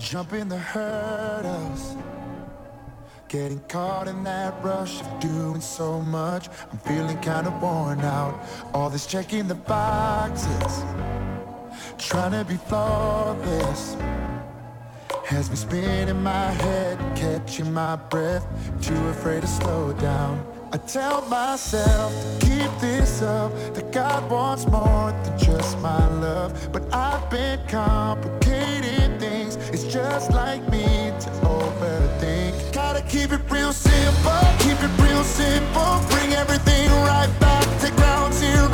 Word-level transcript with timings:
jumping 0.00 0.48
the 0.48 0.56
hurdles. 0.58 1.94
Getting 3.28 3.60
caught 3.68 4.08
in 4.08 4.24
that 4.24 4.54
rush 4.64 5.00
of 5.02 5.20
doing 5.20 5.60
so 5.60 6.00
much. 6.00 6.48
I'm 6.72 6.78
feeling 6.78 7.18
kind 7.18 7.46
of 7.46 7.62
worn 7.62 8.00
out. 8.00 8.42
All 8.74 8.90
this 8.90 9.06
checking 9.06 9.46
the 9.46 9.54
boxes, 9.54 10.84
trying 11.98 12.32
to 12.32 12.44
be 12.44 12.56
flawless. 12.56 13.96
Has 15.26 15.48
me 15.48 15.56
spinning 15.56 16.22
my 16.22 16.50
head, 16.50 16.98
catching 17.14 17.72
my 17.72 17.94
breath, 17.94 18.44
too 18.82 18.96
afraid 19.08 19.42
to 19.42 19.46
slow 19.46 19.92
down. 19.92 20.44
I 20.72 20.78
tell 20.78 21.22
myself 21.28 22.12
to 22.40 22.46
keep 22.46 22.70
this 22.80 23.22
up, 23.22 23.52
that 23.74 23.92
God 23.92 24.28
wants 24.28 24.66
more 24.66 25.12
than 25.22 25.38
just 25.38 25.78
my 25.78 26.08
love. 26.20 26.72
But 26.72 26.92
I've 26.92 27.28
been 27.30 27.60
it's 27.68 28.39
just 29.90 30.30
like 30.30 30.62
me 30.70 30.84
to 31.18 31.30
overthink. 31.42 32.72
Gotta 32.72 33.02
keep 33.02 33.32
it 33.32 33.40
real 33.50 33.72
simple, 33.72 34.40
keep 34.60 34.80
it 34.80 35.02
real 35.02 35.24
simple, 35.24 36.00
bring 36.10 36.32
everything 36.32 36.88
right 37.02 37.30
back 37.40 37.64
to 37.80 37.90
ground 37.96 38.32
zero. 38.34 38.69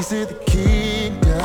Keys 0.00 0.08
to 0.08 0.26
the 0.26 0.34
kingdom. 0.44 1.40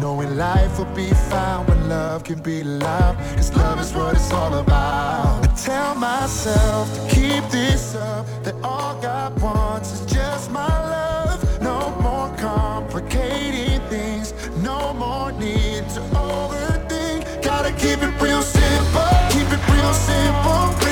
Knowing 0.00 0.36
life 0.36 0.78
will 0.78 0.94
be 0.94 1.10
found 1.30 1.68
when 1.68 1.88
love 1.88 2.24
can 2.24 2.40
be 2.40 2.62
loud. 2.62 3.16
Cause 3.36 3.54
love 3.54 3.80
is 3.80 3.92
what 3.92 4.14
it's 4.14 4.32
all 4.32 4.54
about. 4.54 5.44
I 5.44 5.54
tell 5.54 5.94
myself 5.94 6.92
to 6.94 7.14
keep 7.14 7.44
this 7.50 7.94
up. 7.94 8.26
That 8.44 8.54
all 8.64 9.00
God 9.00 9.40
wants 9.40 9.92
is 9.92 10.12
just 10.12 10.50
my 10.50 10.66
love. 10.66 11.60
No 11.60 11.90
more 12.00 12.34
complicating 12.36 13.80
things. 13.88 14.32
No 14.62 14.94
more 14.94 15.32
need 15.32 15.88
to 15.90 16.00
overthink. 16.28 17.42
Gotta 17.42 17.72
keep 17.72 18.02
it 18.02 18.14
real 18.20 18.42
simple. 18.42 19.10
Keep 19.30 19.48
it 19.52 19.62
real 19.74 19.92
simple. 19.92 20.89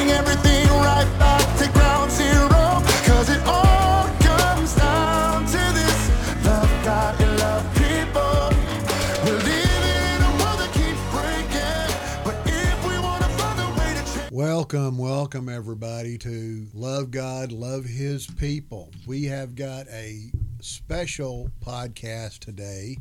Welcome, 14.70 14.98
welcome 14.98 15.48
everybody 15.48 16.18
to 16.18 16.66
Love 16.74 17.10
God, 17.10 17.52
Love 17.52 17.86
His 17.86 18.26
People. 18.26 18.90
We 19.06 19.24
have 19.24 19.54
got 19.54 19.88
a 19.88 20.30
special 20.60 21.50
podcast 21.64 22.40
today 22.40 22.98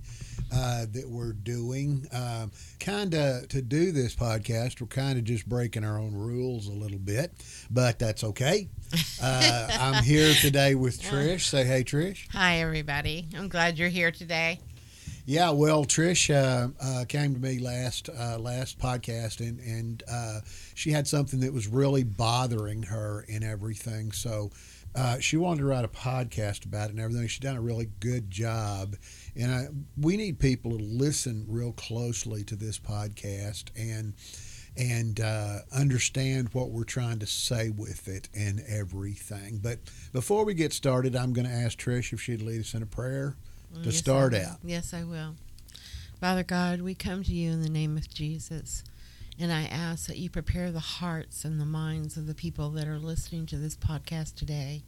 uh, 0.55 0.85
that 0.93 1.09
we're 1.09 1.33
doing. 1.33 2.07
Um, 2.13 2.53
kind 2.79 3.13
of 3.13 3.49
to 3.49 3.61
do 3.61 3.91
this 3.91 4.15
podcast, 4.15 4.79
we're 4.79 4.87
kind 4.87 5.19
of 5.19 5.25
just 5.25 5.45
breaking 5.49 5.83
our 5.83 5.99
own 5.99 6.15
rules 6.15 6.67
a 6.67 6.71
little 6.71 6.99
bit, 6.99 7.33
but 7.69 7.99
that's 7.99 8.23
okay. 8.23 8.69
Uh, 9.21 9.67
I'm 9.79 10.03
here 10.03 10.33
today 10.35 10.75
with 10.75 11.01
Trish. 11.01 11.41
Say 11.41 11.65
hey, 11.65 11.83
Trish. 11.83 12.31
Hi, 12.31 12.59
everybody. 12.59 13.27
I'm 13.35 13.49
glad 13.49 13.77
you're 13.77 13.89
here 13.89 14.11
today. 14.11 14.59
Yeah, 15.29 15.49
well, 15.49 15.83
Trish 15.83 16.33
uh, 16.33 16.69
uh, 16.81 17.03
came 17.03 17.33
to 17.33 17.39
me 17.41 17.59
last 17.59 18.07
uh, 18.09 18.39
last 18.39 18.79
podcast, 18.79 19.41
and 19.41 19.59
and 19.59 20.01
uh, 20.09 20.39
she 20.73 20.91
had 20.91 21.05
something 21.05 21.41
that 21.41 21.51
was 21.51 21.67
really 21.67 22.05
bothering 22.05 22.83
her 22.83 23.25
and 23.29 23.43
everything. 23.43 24.13
So 24.13 24.51
uh, 24.95 25.19
she 25.19 25.35
wanted 25.35 25.59
to 25.59 25.65
write 25.65 25.83
a 25.83 25.89
podcast 25.89 26.63
about 26.63 26.85
it 26.85 26.91
and 26.91 27.01
everything. 27.01 27.27
She's 27.27 27.41
done 27.41 27.57
a 27.57 27.61
really 27.61 27.89
good 27.99 28.31
job, 28.31 28.95
and 29.35 29.51
I, 29.51 29.65
we 29.99 30.15
need 30.15 30.39
people 30.39 30.71
to 30.71 30.81
listen 30.81 31.43
real 31.49 31.73
closely 31.73 32.45
to 32.45 32.55
this 32.55 32.79
podcast 32.79 33.65
and 33.75 34.13
and 34.77 35.19
uh, 35.19 35.57
understand 35.73 36.53
what 36.53 36.69
we're 36.69 36.85
trying 36.85 37.19
to 37.19 37.27
say 37.27 37.69
with 37.69 38.07
it 38.07 38.29
and 38.33 38.61
everything. 38.65 39.59
But 39.61 39.79
before 40.13 40.45
we 40.45 40.53
get 40.53 40.71
started, 40.71 41.17
I'm 41.17 41.33
going 41.33 41.47
to 41.47 41.53
ask 41.53 41.77
Trish 41.77 42.13
if 42.13 42.21
she'd 42.21 42.41
lead 42.41 42.61
us 42.61 42.73
in 42.73 42.81
a 42.81 42.85
prayer 42.85 43.35
to 43.73 43.89
Yes, 43.89 43.97
start 43.97 44.33
out. 44.33 44.57
Yes, 44.63 44.93
I 44.93 45.03
will. 45.03 45.35
Father 46.19 46.43
God, 46.43 46.81
we 46.81 46.95
come 46.95 47.23
to 47.23 47.31
you 47.31 47.51
in 47.51 47.61
the 47.61 47.69
name 47.69 47.95
of 47.97 48.09
Jesus. 48.09 48.83
And 49.39 49.51
I 49.51 49.65
ask 49.65 50.07
that 50.07 50.17
you 50.17 50.29
prepare 50.31 50.71
the 50.71 50.79
hearts 50.79 51.45
and 51.45 51.59
the 51.59 51.65
minds 51.65 52.17
of 52.17 52.25
the 52.25 52.33
people 52.33 52.71
that 52.71 52.87
are 52.87 52.97
listening 52.97 53.45
to 53.47 53.57
this 53.57 53.75
podcast 53.75 54.35
today. 54.35 54.81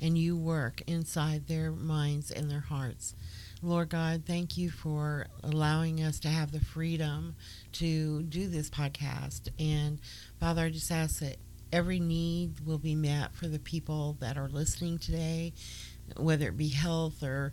And 0.00 0.16
you 0.16 0.34
work 0.38 0.82
inside 0.86 1.46
their 1.46 1.70
minds 1.70 2.30
and 2.30 2.50
their 2.50 2.60
hearts. 2.60 3.14
Lord 3.62 3.90
God, 3.90 4.22
thank 4.26 4.56
you 4.56 4.70
for 4.70 5.26
allowing 5.42 6.02
us 6.02 6.18
to 6.20 6.28
have 6.28 6.52
the 6.52 6.60
freedom 6.60 7.34
to 7.72 8.22
do 8.22 8.48
this 8.48 8.70
podcast. 8.70 9.48
And 9.58 9.98
Father, 10.38 10.62
I 10.62 10.70
just 10.70 10.90
ask 10.90 11.20
that 11.20 11.36
every 11.70 12.00
need 12.00 12.66
will 12.66 12.78
be 12.78 12.94
met 12.94 13.34
for 13.34 13.48
the 13.48 13.58
people 13.58 14.16
that 14.20 14.38
are 14.38 14.48
listening 14.48 14.98
today, 14.98 15.52
whether 16.16 16.48
it 16.48 16.56
be 16.56 16.68
health 16.68 17.22
or 17.22 17.52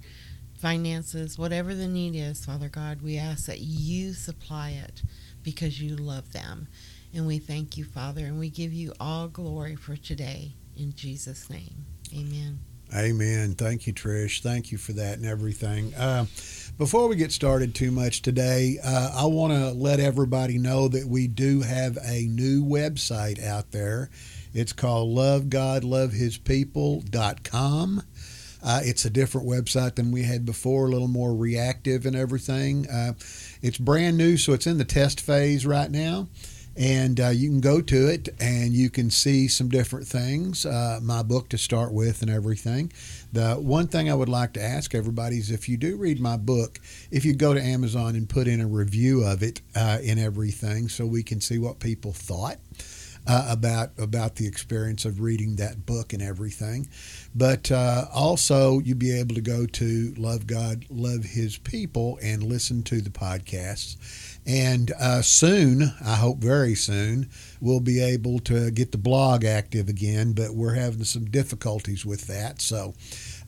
finances, 0.57 1.37
whatever 1.37 1.75
the 1.75 1.87
need 1.87 2.15
is, 2.15 2.45
Father 2.45 2.69
God, 2.69 3.01
we 3.01 3.17
ask 3.17 3.45
that 3.45 3.59
you 3.59 4.13
supply 4.13 4.71
it 4.71 5.03
because 5.43 5.81
you 5.81 5.95
love 5.95 6.33
them. 6.33 6.67
And 7.13 7.25
we 7.25 7.39
thank 7.39 7.77
you, 7.77 7.85
Father, 7.85 8.25
and 8.25 8.39
we 8.39 8.49
give 8.49 8.73
you 8.73 8.93
all 8.99 9.27
glory 9.27 9.75
for 9.75 9.95
today. 9.95 10.53
In 10.75 10.93
Jesus' 10.93 11.49
name, 11.49 11.85
amen. 12.13 12.59
Amen. 12.95 13.55
Thank 13.55 13.85
you, 13.85 13.91
Trish. 13.93 14.41
Thank 14.41 14.71
you 14.71 14.77
for 14.77 14.93
that 14.93 15.17
and 15.17 15.25
everything. 15.25 15.93
Uh, 15.95 16.25
before 16.77 17.09
we 17.09 17.17
get 17.17 17.33
started 17.33 17.75
too 17.75 17.91
much 17.91 18.21
today, 18.21 18.77
uh, 18.83 19.11
I 19.15 19.25
want 19.25 19.51
to 19.51 19.71
let 19.71 19.99
everybody 19.99 20.57
know 20.57 20.87
that 20.87 21.05
we 21.05 21.27
do 21.27 21.59
have 21.61 21.97
a 21.97 22.21
new 22.27 22.63
website 22.63 23.43
out 23.43 23.71
there. 23.71 24.09
It's 24.53 24.71
called 24.73 25.17
lovegodlovehispeople.com. 25.17 28.03
Uh, 28.63 28.81
it's 28.83 29.05
a 29.05 29.09
different 29.09 29.47
website 29.47 29.95
than 29.95 30.11
we 30.11 30.23
had 30.23 30.45
before, 30.45 30.87
a 30.87 30.89
little 30.89 31.07
more 31.07 31.35
reactive 31.35 32.05
and 32.05 32.15
everything. 32.15 32.87
Uh, 32.89 33.13
it's 33.61 33.77
brand 33.77 34.17
new, 34.17 34.37
so 34.37 34.53
it's 34.53 34.67
in 34.67 34.77
the 34.77 34.85
test 34.85 35.21
phase 35.21 35.65
right 35.65 35.91
now. 35.91 36.27
And 36.75 37.19
uh, 37.19 37.29
you 37.29 37.49
can 37.49 37.59
go 37.59 37.81
to 37.81 38.07
it 38.07 38.29
and 38.39 38.71
you 38.71 38.91
can 38.91 39.09
see 39.09 39.47
some 39.47 39.67
different 39.67 40.05
things 40.05 40.63
uh, 40.63 40.99
my 41.01 41.23
book 41.23 41.49
to 41.49 41.57
start 41.57 41.91
with 41.91 42.21
and 42.21 42.29
everything. 42.29 42.91
The 43.33 43.55
one 43.55 43.87
thing 43.87 44.09
i 44.09 44.13
would 44.13 44.29
like 44.29 44.53
to 44.53 44.61
ask 44.63 44.95
everybody 44.95 45.37
is 45.37 45.51
if 45.51 45.67
you 45.67 45.75
do 45.75 45.97
read 45.97 46.19
my 46.19 46.37
book 46.37 46.79
if 47.11 47.25
you 47.25 47.33
go 47.33 47.53
to 47.53 47.61
amazon 47.61 48.15
and 48.15 48.27
put 48.27 48.47
in 48.47 48.61
a 48.61 48.67
review 48.67 49.23
of 49.23 49.43
it 49.43 49.61
uh, 49.75 49.99
and 50.03 50.19
everything 50.19 50.87
so 50.87 51.05
we 51.05 51.23
can 51.23 51.41
see 51.41 51.57
what 51.57 51.79
people 51.79 52.13
thought 52.13 52.57
uh, 53.27 53.47
about 53.49 53.91
about 53.97 54.35
the 54.35 54.47
experience 54.47 55.03
of 55.05 55.19
reading 55.19 55.57
that 55.57 55.85
book 55.85 56.13
and 56.13 56.21
everything. 56.21 56.87
But 57.35 57.71
uh, 57.71 58.05
also, 58.13 58.79
you'll 58.79 58.97
be 58.97 59.19
able 59.19 59.35
to 59.35 59.41
go 59.41 59.65
to 59.65 60.13
Love 60.17 60.47
God, 60.47 60.85
Love 60.89 61.23
His 61.23 61.57
People 61.57 62.17
and 62.23 62.41
listen 62.41 62.83
to 62.83 63.01
the 63.01 63.09
podcasts. 63.09 63.97
And 64.47 64.93
uh, 64.97 65.21
soon, 65.21 65.93
I 66.03 66.15
hope 66.15 66.37
very 66.37 66.73
soon, 66.73 67.29
we'll 67.59 67.81
be 67.81 68.01
able 68.01 68.39
to 68.39 68.71
get 68.71 68.93
the 68.93 68.97
blog 68.97 69.43
active 69.43 69.89
again. 69.89 70.31
But 70.31 70.55
we're 70.55 70.75
having 70.75 71.03
some 71.03 71.25
difficulties 71.25 72.05
with 72.05 72.27
that. 72.27 72.61
So, 72.61 72.93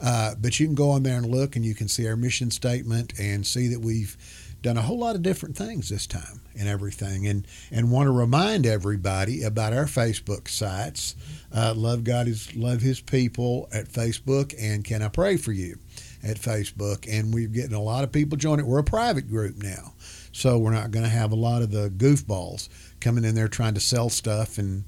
uh, 0.01 0.35
but 0.39 0.59
you 0.59 0.65
can 0.67 0.75
go 0.75 0.89
on 0.89 1.03
there 1.03 1.17
and 1.17 1.25
look, 1.25 1.55
and 1.55 1.63
you 1.63 1.73
can 1.73 1.87
see 1.87 2.05
our 2.07 2.17
mission 2.17 2.51
statement 2.51 3.13
and 3.17 3.47
see 3.47 3.69
that 3.69 3.79
we've 3.79 4.17
done 4.61 4.77
a 4.77 4.81
whole 4.81 4.99
lot 4.99 5.15
of 5.15 5.21
different 5.21 5.55
things 5.55 5.89
this 5.89 6.07
time 6.07 6.41
and 6.57 6.67
everything. 6.67 7.27
And 7.27 7.45
and 7.71 7.91
want 7.91 8.07
to 8.07 8.11
remind 8.11 8.65
everybody 8.65 9.43
about 9.43 9.73
our 9.73 9.85
facebook 9.85 10.47
sites. 10.47 11.15
Uh, 11.53 11.73
love 11.75 12.03
god 12.03 12.27
is 12.27 12.55
love 12.55 12.81
his 12.81 13.01
people 13.01 13.67
at 13.73 13.87
facebook 13.87 14.53
and 14.59 14.83
can 14.83 15.01
i 15.01 15.07
pray 15.07 15.37
for 15.37 15.51
you 15.51 15.77
at 16.23 16.37
facebook? 16.37 17.07
And 17.11 17.33
we're 17.33 17.47
getting 17.47 17.73
a 17.73 17.81
lot 17.81 18.03
of 18.03 18.11
people 18.11 18.37
joining. 18.37 18.65
it 18.65 18.69
we're 18.69 18.79
a 18.79 18.83
private 18.83 19.29
group 19.29 19.57
now 19.57 19.93
so 20.31 20.57
we're 20.57 20.71
not 20.71 20.91
going 20.91 21.03
to 21.03 21.09
have 21.09 21.31
a 21.31 21.35
lot 21.35 21.61
of 21.61 21.71
the 21.71 21.89
goofballs 21.89 22.69
coming 22.99 23.23
in 23.23 23.35
there 23.35 23.47
trying 23.47 23.73
to 23.73 23.79
sell 23.79 24.09
stuff 24.09 24.57
and 24.57 24.83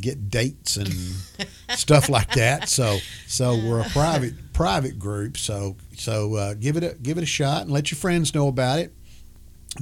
get 0.00 0.30
dates 0.30 0.76
and 0.76 0.88
stuff 1.76 2.08
like 2.08 2.32
that. 2.32 2.68
So 2.68 2.98
so 3.26 3.54
we're 3.54 3.80
a 3.80 3.88
private 3.90 4.52
private 4.52 4.98
group. 4.98 5.36
So 5.36 5.76
so 5.96 6.34
uh, 6.34 6.54
give 6.54 6.76
it 6.76 6.82
a 6.84 6.94
give 7.02 7.18
it 7.18 7.22
a 7.22 7.26
shot 7.26 7.62
and 7.62 7.70
let 7.70 7.90
your 7.90 7.98
friends 7.98 8.34
know 8.34 8.48
about 8.48 8.80
it 8.80 8.92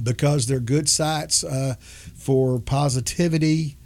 because 0.01 0.47
they're 0.47 0.59
good 0.59 0.87
sites 0.89 1.43
uh, 1.43 1.75
for 2.15 2.59
positivity 2.59 3.77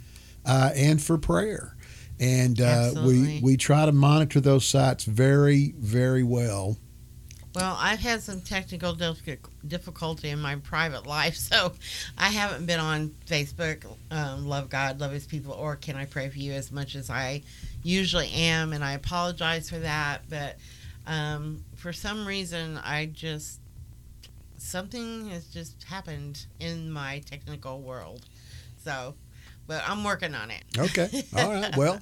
uh, 0.44 0.70
and 0.74 1.02
for 1.02 1.18
prayer. 1.18 1.76
And 2.18 2.60
uh, 2.60 2.92
we 3.04 3.40
we 3.42 3.56
try 3.56 3.84
to 3.84 3.92
monitor 3.92 4.40
those 4.40 4.64
sites 4.64 5.04
very 5.04 5.74
very 5.76 6.22
well 6.22 6.78
Well, 7.56 7.74
I've 7.80 8.00
had 8.00 8.22
some 8.22 8.42
technical 8.42 8.94
difficulty 9.66 10.28
in 10.28 10.38
my 10.38 10.56
private 10.56 11.06
life, 11.06 11.36
so 11.50 11.72
I 12.18 12.28
haven't 12.28 12.66
been 12.66 12.80
on 12.80 13.14
Facebook, 13.26 13.86
um, 14.10 14.46
Love 14.46 14.68
God, 14.68 15.00
Love 15.00 15.12
His 15.12 15.26
People, 15.26 15.54
or 15.54 15.74
Can 15.76 15.96
I 15.96 16.04
Pray 16.04 16.28
for 16.28 16.38
You 16.38 16.52
as 16.52 16.70
much 16.70 16.94
as 16.94 17.08
I 17.08 17.42
usually 17.82 18.30
am, 18.30 18.74
and 18.74 18.84
I 18.84 18.92
apologize 18.92 19.70
for 19.70 19.78
that. 19.78 20.28
But 20.28 20.56
um, 21.06 21.64
for 21.76 21.94
some 21.94 22.26
reason, 22.26 22.78
I 22.84 23.06
just, 23.06 23.58
something 24.58 25.28
has 25.30 25.46
just 25.46 25.84
happened 25.84 26.46
in 26.60 26.90
my 26.90 27.20
technical 27.26 27.80
world. 27.80 28.26
So, 28.78 29.14
but 29.66 29.82
I'm 29.86 30.04
working 30.04 30.34
on 30.34 30.50
it. 30.50 30.64
Okay. 30.78 31.24
All 31.36 31.50
right. 31.50 31.76
Well, 31.76 32.00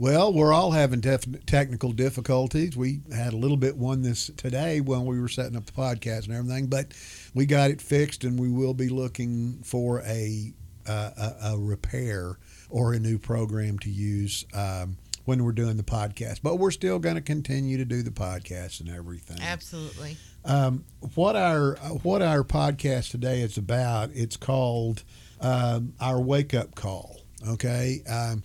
well, 0.00 0.32
we're 0.32 0.52
all 0.52 0.70
having 0.70 1.00
tef- 1.00 1.44
technical 1.44 1.90
difficulties. 1.90 2.76
We 2.76 3.00
had 3.12 3.32
a 3.32 3.36
little 3.36 3.56
bit 3.56 3.76
one 3.76 4.02
this 4.02 4.30
today 4.36 4.80
when 4.80 5.04
we 5.06 5.20
were 5.20 5.28
setting 5.28 5.56
up 5.56 5.66
the 5.66 5.72
podcast 5.72 6.26
and 6.26 6.34
everything, 6.34 6.68
but 6.68 6.92
we 7.34 7.46
got 7.46 7.72
it 7.72 7.82
fixed, 7.82 8.22
and 8.22 8.38
we 8.38 8.48
will 8.48 8.74
be 8.74 8.88
looking 8.88 9.58
for 9.64 10.00
a 10.02 10.54
uh, 10.86 11.10
a, 11.16 11.52
a 11.52 11.58
repair 11.58 12.38
or 12.70 12.92
a 12.94 12.98
new 12.98 13.18
program 13.18 13.78
to 13.80 13.90
use 13.90 14.46
um, 14.54 14.96
when 15.24 15.44
we're 15.44 15.52
doing 15.52 15.76
the 15.76 15.82
podcast. 15.82 16.40
But 16.42 16.56
we're 16.56 16.70
still 16.70 16.98
going 16.98 17.16
to 17.16 17.20
continue 17.20 17.76
to 17.78 17.84
do 17.84 18.02
the 18.02 18.10
podcast 18.10 18.80
and 18.80 18.88
everything. 18.88 19.38
Absolutely. 19.42 20.16
Um, 20.48 20.84
what 21.14 21.36
our 21.36 21.74
what 22.02 22.22
our 22.22 22.42
podcast 22.42 23.10
today 23.10 23.42
is 23.42 23.58
about? 23.58 24.10
It's 24.14 24.36
called 24.36 25.04
um, 25.40 25.92
our 26.00 26.20
wake 26.20 26.54
up 26.54 26.74
call. 26.74 27.20
Okay. 27.46 28.02
Um, 28.08 28.42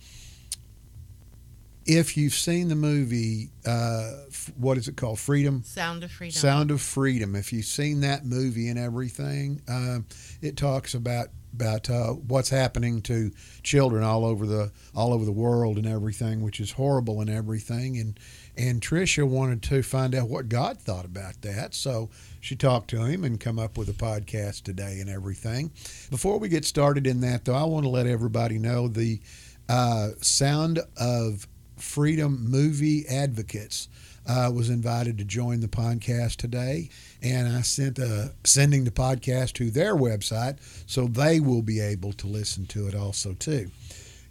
if 1.86 2.16
you've 2.16 2.34
seen 2.34 2.68
the 2.68 2.74
movie, 2.74 3.50
uh, 3.66 4.12
f- 4.28 4.52
what 4.56 4.78
is 4.78 4.88
it 4.88 4.96
called? 4.96 5.18
Freedom. 5.18 5.62
Sound 5.64 6.04
of 6.04 6.10
Freedom. 6.10 6.32
Sound 6.32 6.70
of 6.70 6.80
Freedom. 6.80 7.34
If 7.34 7.52
you've 7.52 7.64
seen 7.64 8.00
that 8.00 8.24
movie 8.24 8.68
and 8.68 8.78
everything, 8.78 9.62
um, 9.68 10.06
it 10.40 10.56
talks 10.56 10.94
about 10.94 11.28
about 11.54 11.88
uh, 11.88 12.08
what's 12.08 12.48
happening 12.48 13.00
to 13.02 13.30
children 13.62 14.02
all 14.02 14.24
over 14.24 14.44
the 14.46 14.72
all 14.94 15.12
over 15.12 15.24
the 15.24 15.32
world 15.32 15.76
and 15.76 15.86
everything, 15.86 16.42
which 16.42 16.60
is 16.60 16.72
horrible 16.72 17.20
and 17.20 17.30
everything. 17.30 17.96
And 17.96 18.18
and 18.56 18.80
Tricia 18.80 19.26
wanted 19.26 19.62
to 19.64 19.82
find 19.82 20.14
out 20.14 20.28
what 20.28 20.48
God 20.48 20.78
thought 20.78 21.04
about 21.04 21.42
that, 21.42 21.74
so 21.74 22.10
she 22.40 22.54
talked 22.54 22.88
to 22.90 23.04
him 23.04 23.24
and 23.24 23.40
come 23.40 23.58
up 23.58 23.76
with 23.76 23.88
a 23.88 23.92
podcast 23.92 24.62
today 24.62 25.00
and 25.00 25.10
everything. 25.10 25.72
Before 26.10 26.38
we 26.38 26.48
get 26.48 26.64
started 26.64 27.06
in 27.06 27.20
that, 27.22 27.44
though, 27.44 27.54
I 27.54 27.64
want 27.64 27.84
to 27.84 27.90
let 27.90 28.06
everybody 28.06 28.58
know 28.58 28.88
the 28.88 29.20
uh, 29.68 30.10
Sound 30.20 30.80
of 30.96 31.46
Freedom 31.76 32.48
movie 32.48 33.06
advocates 33.08 33.88
uh, 34.26 34.50
was 34.54 34.70
invited 34.70 35.18
to 35.18 35.24
join 35.24 35.60
the 35.60 35.68
podcast 35.68 36.36
today, 36.36 36.88
and 37.22 37.48
I 37.48 37.62
sent 37.62 37.98
a 37.98 38.32
sending 38.44 38.84
the 38.84 38.90
podcast 38.90 39.54
to 39.54 39.70
their 39.70 39.94
website 39.94 40.58
so 40.86 41.06
they 41.06 41.40
will 41.40 41.62
be 41.62 41.80
able 41.80 42.12
to 42.14 42.26
listen 42.26 42.66
to 42.66 42.86
it 42.86 42.94
also 42.94 43.34
too. 43.34 43.70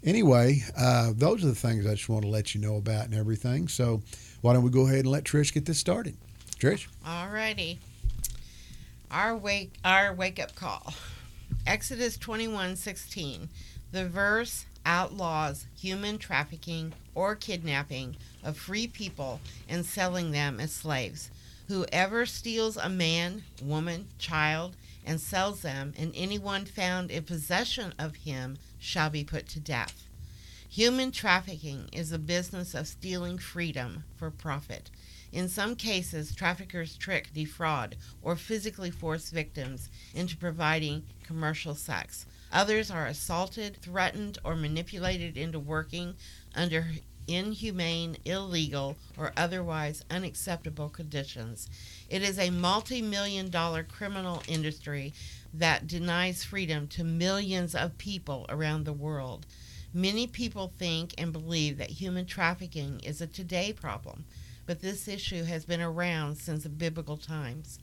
Anyway, 0.04 0.62
uh, 0.76 1.12
those 1.16 1.42
are 1.42 1.48
the 1.48 1.54
things 1.54 1.86
I 1.86 1.94
just 1.94 2.08
want 2.08 2.22
to 2.22 2.28
let 2.28 2.54
you 2.54 2.60
know 2.60 2.76
about 2.76 3.06
and 3.06 3.14
everything. 3.14 3.68
So 3.68 4.02
why 4.42 4.52
don't 4.52 4.62
we 4.62 4.70
go 4.70 4.86
ahead 4.86 5.00
and 5.00 5.10
let 5.10 5.24
Trish 5.24 5.52
get 5.52 5.64
this 5.64 5.78
started? 5.78 6.16
Trish. 6.58 6.86
Alrighty. 7.06 7.78
Our 9.10 9.36
wake 9.36 9.72
our 9.84 10.12
wake 10.12 10.38
up 10.38 10.54
call. 10.54 10.92
Exodus 11.66 12.16
twenty 12.18 12.48
one 12.48 12.76
sixteen. 12.76 13.48
The 13.92 14.08
verse 14.08 14.66
outlaws 14.84 15.66
human 15.78 16.18
trafficking 16.18 16.92
or 17.14 17.34
kidnapping 17.34 18.16
of 18.42 18.58
free 18.58 18.86
people 18.86 19.40
and 19.68 19.86
selling 19.86 20.32
them 20.32 20.60
as 20.60 20.72
slaves. 20.72 21.30
Whoever 21.68 22.26
steals 22.26 22.76
a 22.76 22.90
man, 22.90 23.44
woman, 23.62 24.08
child, 24.18 24.76
and 25.04 25.20
sells 25.20 25.62
them, 25.62 25.92
and 25.96 26.12
anyone 26.14 26.64
found 26.64 27.10
in 27.10 27.24
possession 27.24 27.92
of 27.98 28.16
him 28.16 28.56
shall 28.78 29.10
be 29.10 29.24
put 29.24 29.48
to 29.48 29.60
death. 29.60 30.08
Human 30.68 31.12
trafficking 31.12 31.88
is 31.92 32.10
a 32.10 32.18
business 32.18 32.74
of 32.74 32.88
stealing 32.88 33.38
freedom 33.38 34.04
for 34.16 34.30
profit. 34.30 34.90
In 35.30 35.48
some 35.48 35.76
cases, 35.76 36.34
traffickers 36.34 36.96
trick, 36.96 37.30
defraud, 37.32 37.96
or 38.22 38.34
physically 38.36 38.90
force 38.90 39.30
victims 39.30 39.90
into 40.14 40.36
providing 40.36 41.04
commercial 41.22 41.74
sex. 41.74 42.26
Others 42.52 42.90
are 42.90 43.06
assaulted, 43.06 43.78
threatened, 43.82 44.38
or 44.44 44.54
manipulated 44.54 45.36
into 45.36 45.58
working 45.58 46.14
under 46.54 46.86
inhumane, 47.26 48.16
illegal, 48.24 48.96
or 49.16 49.32
otherwise 49.36 50.04
unacceptable 50.10 50.88
conditions. 50.88 51.68
It 52.08 52.22
is 52.22 52.38
a 52.38 52.50
multi 52.50 53.02
million 53.02 53.50
dollar 53.50 53.82
criminal 53.82 54.42
industry 54.46 55.12
that 55.52 55.86
denies 55.86 56.44
freedom 56.44 56.86
to 56.88 57.04
millions 57.04 57.74
of 57.74 57.98
people 57.98 58.46
around 58.48 58.84
the 58.84 58.92
world. 58.92 59.46
Many 59.92 60.26
people 60.26 60.72
think 60.76 61.14
and 61.16 61.32
believe 61.32 61.78
that 61.78 61.90
human 61.90 62.26
trafficking 62.26 63.00
is 63.00 63.20
a 63.20 63.26
today 63.28 63.72
problem, 63.72 64.24
but 64.66 64.80
this 64.80 65.06
issue 65.06 65.44
has 65.44 65.64
been 65.64 65.80
around 65.80 66.36
since 66.36 66.66
biblical 66.66 67.16
times. 67.16 67.78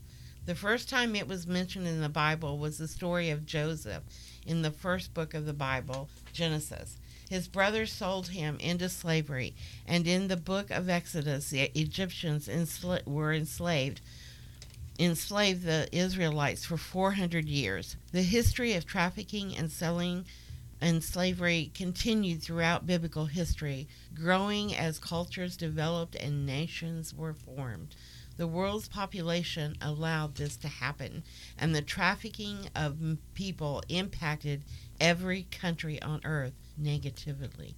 The 0.46 0.56
first 0.56 0.90
time 0.90 1.16
it 1.16 1.28
was 1.28 1.46
mentioned 1.46 1.88
in 1.88 2.02
the 2.02 2.10
Bible 2.10 2.58
was 2.58 2.78
the 2.78 2.88
story 2.88 3.30
of 3.30 3.46
Joseph 3.46 4.04
in 4.46 4.64
the 4.64 4.72
first 4.72 5.14
book 5.14 5.34
of 5.34 5.46
the 5.46 5.54
Bible, 5.54 6.10
Genesis. 6.34 6.98
His 7.32 7.48
brothers 7.48 7.94
sold 7.94 8.28
him 8.28 8.58
into 8.60 8.90
slavery, 8.90 9.56
and 9.88 10.06
in 10.06 10.28
the 10.28 10.36
book 10.36 10.70
of 10.70 10.90
Exodus, 10.90 11.50
the 11.50 11.72
Egyptians 11.80 12.50
ensla- 12.50 13.08
were 13.08 13.32
enslaved 13.32 14.02
enslaved 15.00 15.64
the 15.64 15.88
Israelites 15.94 16.66
for 16.66 16.76
400 16.76 17.48
years. 17.48 17.96
The 18.12 18.24
history 18.24 18.74
of 18.74 18.86
trafficking 18.86 19.56
and 19.56 19.72
selling 19.72 20.26
and 20.82 21.02
slavery 21.02 21.72
continued 21.74 22.44
throughout 22.44 22.86
biblical 22.86 23.28
history, 23.28 23.88
growing 24.14 24.76
as 24.76 25.00
cultures 25.00 25.56
developed 25.56 26.16
and 26.16 26.46
nations 26.46 27.14
were 27.14 27.34
formed. 27.34 27.96
The 28.36 28.46
world's 28.48 28.90
population 28.90 29.78
allowed 29.80 30.36
this 30.36 30.58
to 30.58 30.68
happen, 30.68 31.24
and 31.58 31.74
the 31.74 31.82
trafficking 31.82 32.68
of 32.76 33.18
people 33.36 33.84
impacted 33.88 34.64
every 35.00 35.44
country 35.44 36.02
on 36.02 36.20
earth 36.26 36.52
negatively. 36.78 37.76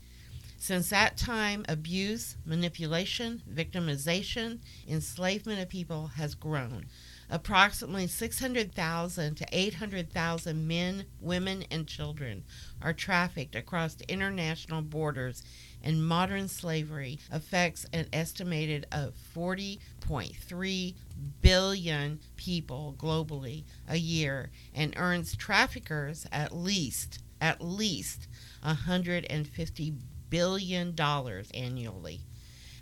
Since 0.63 0.91
that 0.91 1.17
time, 1.17 1.65
abuse, 1.67 2.37
manipulation, 2.45 3.41
victimization, 3.53 4.59
enslavement 4.87 5.59
of 5.59 5.67
people 5.67 6.07
has 6.15 6.35
grown. 6.35 6.85
Approximately 7.29 8.07
600,000 8.07 9.35
to 9.35 9.45
800,000 9.51 10.65
men, 10.65 11.05
women, 11.19 11.65
and 11.69 11.85
children 11.85 12.45
are 12.81 12.93
trafficked 12.93 13.55
across 13.55 13.97
international 14.07 14.81
borders, 14.81 15.43
and 15.83 16.07
modern 16.07 16.47
slavery 16.47 17.19
affects 17.29 17.85
an 17.91 18.07
estimated 18.13 18.87
of 18.89 19.15
40.3 19.35 20.95
billion 21.41 22.19
people 22.37 22.95
globally 22.97 23.65
a 23.85 23.97
year 23.97 24.49
and 24.73 24.93
earns 24.95 25.35
traffickers 25.35 26.25
at 26.31 26.55
least 26.55 27.19
at 27.41 27.61
least 27.61 28.27
150 28.63 29.93
billion 30.29 30.95
dollars 30.95 31.51
annually. 31.53 32.21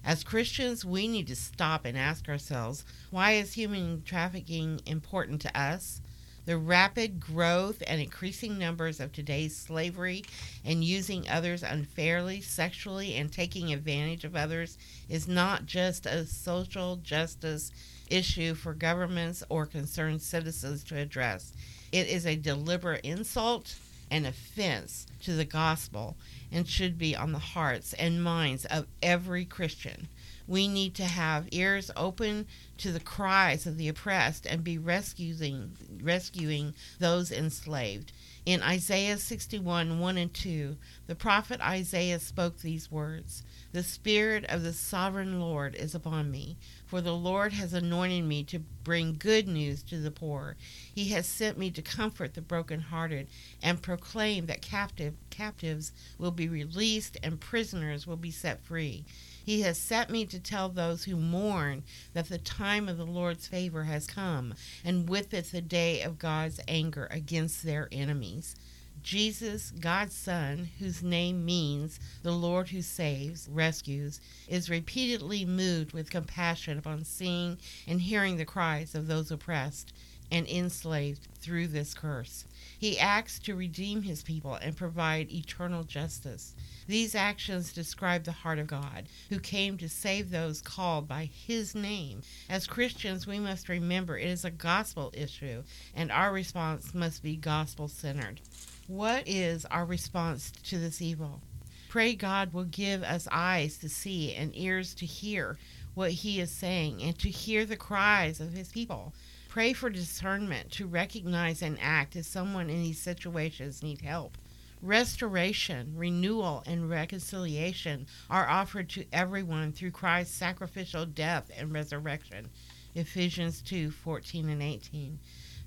As 0.04 0.24
Christians, 0.24 0.84
we 0.84 1.08
need 1.08 1.28
to 1.28 1.36
stop 1.36 1.86
and 1.86 1.98
ask 1.98 2.28
ourselves 2.28 2.86
why 3.10 3.34
is 3.34 3.54
human 3.54 4.02
trafficking 4.04 4.82
important 4.86 5.42
to 5.42 5.60
us? 5.60 6.02
The 6.46 6.58
rapid 6.58 7.20
growth 7.20 7.84
and 7.86 8.02
increasing 8.02 8.58
numbers 8.58 9.00
of 9.00 9.12
today's 9.12 9.56
slavery 9.56 10.24
and 10.66 10.84
using 10.84 11.30
others 11.30 11.62
unfairly, 11.62 12.42
sexually, 12.42 13.14
and 13.14 13.32
taking 13.32 13.72
advantage 13.72 14.24
of 14.24 14.36
others 14.36 14.78
is 15.08 15.28
not 15.28 15.68
just 15.68 16.08
a 16.08 16.26
social 16.26 16.96
justice 16.98 17.72
issue 18.10 18.56
for 18.56 18.74
governments 18.74 19.44
or 19.50 19.68
concerned 19.68 20.22
citizens 20.24 20.84
to 20.86 20.98
address. 20.98 21.54
It 21.92 22.08
is 22.08 22.26
a 22.26 22.36
deliberate 22.36 23.06
insult 23.06 23.76
and 24.12 24.28
offense 24.28 25.08
to 25.22 25.34
the 25.34 25.46
gospel 25.46 26.18
and 26.52 26.68
should 26.68 27.00
be 27.00 27.16
on 27.16 27.32
the 27.32 27.40
hearts 27.40 27.94
and 27.94 28.24
minds 28.24 28.66
of 28.66 28.86
every 29.02 29.46
Christian. 29.46 30.10
We 30.48 30.68
need 30.68 30.94
to 30.96 31.06
have 31.06 31.48
ears 31.52 31.90
open 31.96 32.46
to 32.80 32.92
the 32.92 33.00
cries 33.00 33.66
of 33.66 33.78
the 33.78 33.88
oppressed 33.88 34.46
and 34.46 34.64
be 34.64 34.78
rescuing 34.78 35.78
rescuing 36.04 36.76
those 37.00 37.32
enslaved. 37.32 38.12
In 38.46 38.62
Isaiah 38.62 39.18
61 39.18 40.00
1 40.00 40.18
and 40.18 40.34
2, 40.34 40.76
the 41.08 41.16
prophet 41.16 41.62
Isaiah 41.62 42.20
spoke 42.20 42.60
these 42.60 42.92
words 42.92 43.44
The 43.74 43.84
Spirit 43.84 44.44
of 44.50 44.64
the 44.64 44.74
sovereign 44.74 45.40
Lord 45.40 45.76
is 45.76 45.96
upon 45.96 46.30
me, 46.30 46.58
for 46.86 47.00
the 47.00 47.16
Lord 47.16 47.54
has 47.54 47.74
anointed 47.74 48.26
me 48.26 48.44
to 48.44 48.60
bring 48.60 49.16
good 49.18 49.48
news 49.48 49.82
to 49.84 49.98
the 49.98 50.12
poor. 50.12 50.58
He 50.94 51.06
has 51.12 51.26
sent 51.26 51.58
me 51.58 51.72
to 51.72 51.82
comfort 51.82 52.34
the 52.34 52.42
brokenhearted 52.42 53.28
and 53.64 53.82
proclaim 53.82 54.48
that 54.48 54.62
captive, 54.62 55.14
captives 55.30 55.94
will 56.18 56.32
be 56.32 56.50
released 56.50 57.16
and 57.24 57.40
prisoners 57.40 58.06
will 58.06 58.18
be 58.18 58.30
set 58.30 58.62
free. 58.62 59.06
He 59.42 59.62
has 59.62 59.78
sent 59.78 60.10
me 60.10 60.26
to 60.26 60.40
tell 60.40 60.68
those 60.68 61.06
who 61.06 61.16
mourn 61.16 61.84
that 62.12 62.28
the 62.28 62.38
time 62.38 62.90
of 62.90 62.98
the 62.98 63.06
Lord's 63.06 63.48
favor 63.48 63.86
has 63.86 64.06
come, 64.06 64.54
and 64.84 65.08
with 65.08 65.34
it 65.34 65.46
the 65.46 65.62
day 65.62 66.02
of 66.02 66.20
God's 66.20 66.60
anger 66.68 67.08
against 67.10 67.64
their 67.64 67.88
enemies. 67.90 68.56
Jesus, 69.04 69.72
God's 69.72 70.16
Son, 70.16 70.70
whose 70.80 71.02
name 71.02 71.46
means 71.46 72.00
the 72.24 72.32
Lord 72.32 72.70
who 72.70 72.82
saves, 72.82 73.50
rescues, 73.52 74.22
is 74.48 74.70
repeatedly 74.70 75.46
moved 75.46 75.94
with 75.94 76.10
compassion 76.10 76.78
upon 76.78 77.04
seeing 77.04 77.58
and 77.88 78.02
hearing 78.02 78.38
the 78.38 78.46
cries 78.46 78.94
of 78.96 79.08
those 79.08 79.32
oppressed 79.32 79.94
and 80.32 80.48
enslaved 80.48 81.28
through 81.36 81.68
this 81.68 81.94
curse. 81.94 82.46
He 82.80 82.98
acts 82.98 83.38
to 83.40 83.56
redeem 83.56 84.04
his 84.04 84.24
people 84.24 84.56
and 84.56 84.76
provide 84.78 85.32
eternal 85.32 85.84
justice. 85.84 86.56
These 86.88 87.14
actions 87.14 87.74
describe 87.74 88.24
the 88.24 88.32
heart 88.32 88.58
of 88.58 88.68
God, 88.68 89.08
who 89.30 89.40
came 89.40 89.78
to 89.78 89.90
save 89.90 90.30
those 90.30 90.62
called 90.62 91.08
by 91.08 91.26
his 91.26 91.76
name. 91.76 92.22
As 92.50 92.68
Christians, 92.68 93.28
we 93.28 93.40
must 93.40 93.70
remember 93.70 94.18
it 94.18 94.28
is 94.28 94.46
a 94.46 94.52
gospel 94.52 95.12
issue, 95.14 95.64
and 95.96 96.12
our 96.12 96.32
response 96.32 96.94
must 96.94 97.22
be 97.22 97.36
gospel 97.36 97.88
centered. 97.88 98.42
What 98.88 99.28
is 99.28 99.66
our 99.66 99.86
response 99.86 100.52
to 100.64 100.80
this 100.80 101.02
evil? 101.02 101.42
Pray 101.90 102.16
God 102.16 102.54
will 102.54 102.64
give 102.64 103.04
us 103.04 103.28
eyes 103.32 103.78
to 103.80 103.90
see 103.90 104.34
and 104.34 104.56
ears 104.56 104.94
to 104.96 105.06
hear 105.06 105.58
what 105.94 106.12
He 106.12 106.40
is 106.40 106.52
saying 106.52 107.04
and 107.04 107.18
to 107.20 107.30
hear 107.30 107.66
the 107.66 107.76
cries 107.76 108.40
of 108.40 108.54
His 108.54 108.70
people. 108.70 109.14
Pray 109.52 109.74
for 109.74 109.90
discernment 109.90 110.72
to 110.72 110.88
recognize 110.88 111.62
and 111.62 111.78
act 111.82 112.16
as 112.16 112.26
someone 112.26 112.70
in 112.70 112.82
these 112.82 113.02
situations 113.02 113.84
need 113.84 114.00
help. 114.00 114.38
Restoration, 114.82 115.92
renewal, 115.94 116.64
and 116.66 116.90
reconciliation 116.90 118.08
are 118.30 118.48
offered 118.48 118.88
to 118.92 119.04
everyone 119.12 119.74
through 119.74 119.92
Christ's 119.92 120.38
sacrificial 120.38 121.06
death 121.06 121.52
and 121.58 121.74
resurrection. 121.74 122.50
Ephesians 122.96 123.62
2 123.62 123.92
14 123.92 124.48
and 124.48 124.64
18. 124.64 125.20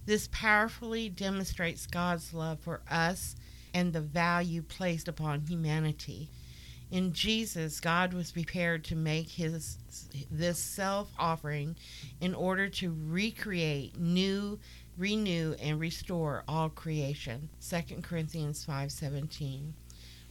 This 0.06 0.30
powerfully 0.32 1.10
demonstrates 1.10 1.86
God's 1.86 2.32
love 2.32 2.60
for 2.60 2.80
us 2.90 3.36
and 3.74 3.92
the 3.92 4.00
value 4.00 4.62
placed 4.62 5.08
upon 5.08 5.42
humanity. 5.42 6.30
In 6.90 7.12
Jesus, 7.12 7.80
God 7.80 8.12
was 8.12 8.30
prepared 8.30 8.84
to 8.84 8.94
make 8.94 9.28
his 9.30 9.78
this 10.30 10.58
self-offering 10.58 11.76
in 12.20 12.34
order 12.34 12.68
to 12.68 12.94
recreate, 13.06 13.98
new, 13.98 14.60
renew 14.96 15.54
and 15.60 15.80
restore 15.80 16.44
all 16.46 16.68
creation. 16.68 17.48
2 17.60 18.02
Corinthians 18.02 18.64
5:17. 18.64 19.74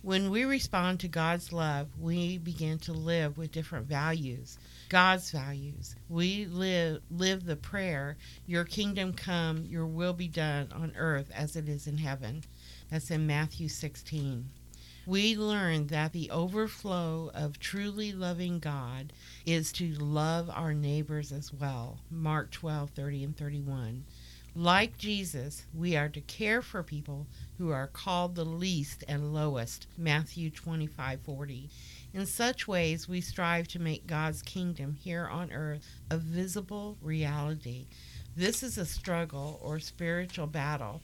When 0.02 0.30
we 0.32 0.44
respond 0.44 1.00
to 1.00 1.08
God's 1.08 1.54
love, 1.54 1.88
we 1.98 2.38
begin 2.38 2.78
to 2.80 2.94
live 2.94 3.38
with 3.38 3.54
different 3.54 3.88
values. 3.88 4.58
God's 4.90 5.32
values. 5.32 5.96
We 6.10 6.46
live 6.46 7.02
live 7.10 7.46
the 7.46 7.56
prayer, 7.56 8.18
your 8.46 8.66
kingdom 8.66 9.14
come, 9.14 9.66
your 9.66 9.88
will 9.88 10.14
be 10.14 10.28
done 10.28 10.72
on 10.74 10.94
earth 10.98 11.32
as 11.34 11.56
it 11.56 11.68
is 11.70 11.88
in 11.88 11.98
heaven. 11.98 12.44
That's 12.90 13.12
in 13.12 13.26
Matthew 13.26 13.70
16. 13.70 14.50
We 15.06 15.36
learn 15.36 15.88
that 15.88 16.14
the 16.14 16.32
overflow 16.32 17.30
of 17.34 17.60
truly 17.60 18.14
loving 18.14 18.60
God 18.60 19.12
is 19.46 19.74
to 19.74 19.94
love 19.96 20.50
our 20.50 20.74
neighbors 20.74 21.34
as 21.34 21.52
well. 21.52 22.00
Mark 22.10 22.52
12:30 22.52 23.24
and 23.26 23.38
31. 23.38 24.06
Like 24.56 24.98
Jesus, 24.98 25.66
we 25.74 25.98
are 25.98 26.08
to 26.08 26.22
care 26.22 26.62
for 26.62 26.84
people 26.84 27.28
who 27.58 27.72
are 27.72 27.88
called 27.88 28.36
the 28.36 28.46
least 28.46 29.04
and 29.08 29.34
lowest. 29.34 29.88
Matthew 29.98 30.50
25:40. 30.50 31.70
In 32.14 32.26
such 32.26 32.66
ways, 32.66 33.10
we 33.10 33.20
strive 33.20 33.68
to 33.70 33.80
make 33.80 34.08
God's 34.08 34.42
kingdom 34.42 34.94
here 34.94 35.28
on 35.28 35.52
earth 35.52 36.00
a 36.10 36.18
visible 36.18 36.98
reality. 37.02 37.88
This 38.38 38.64
is 38.64 38.78
a 38.78 38.86
struggle 38.86 39.60
or 39.62 39.80
spiritual 39.80 40.48
battle. 40.48 41.02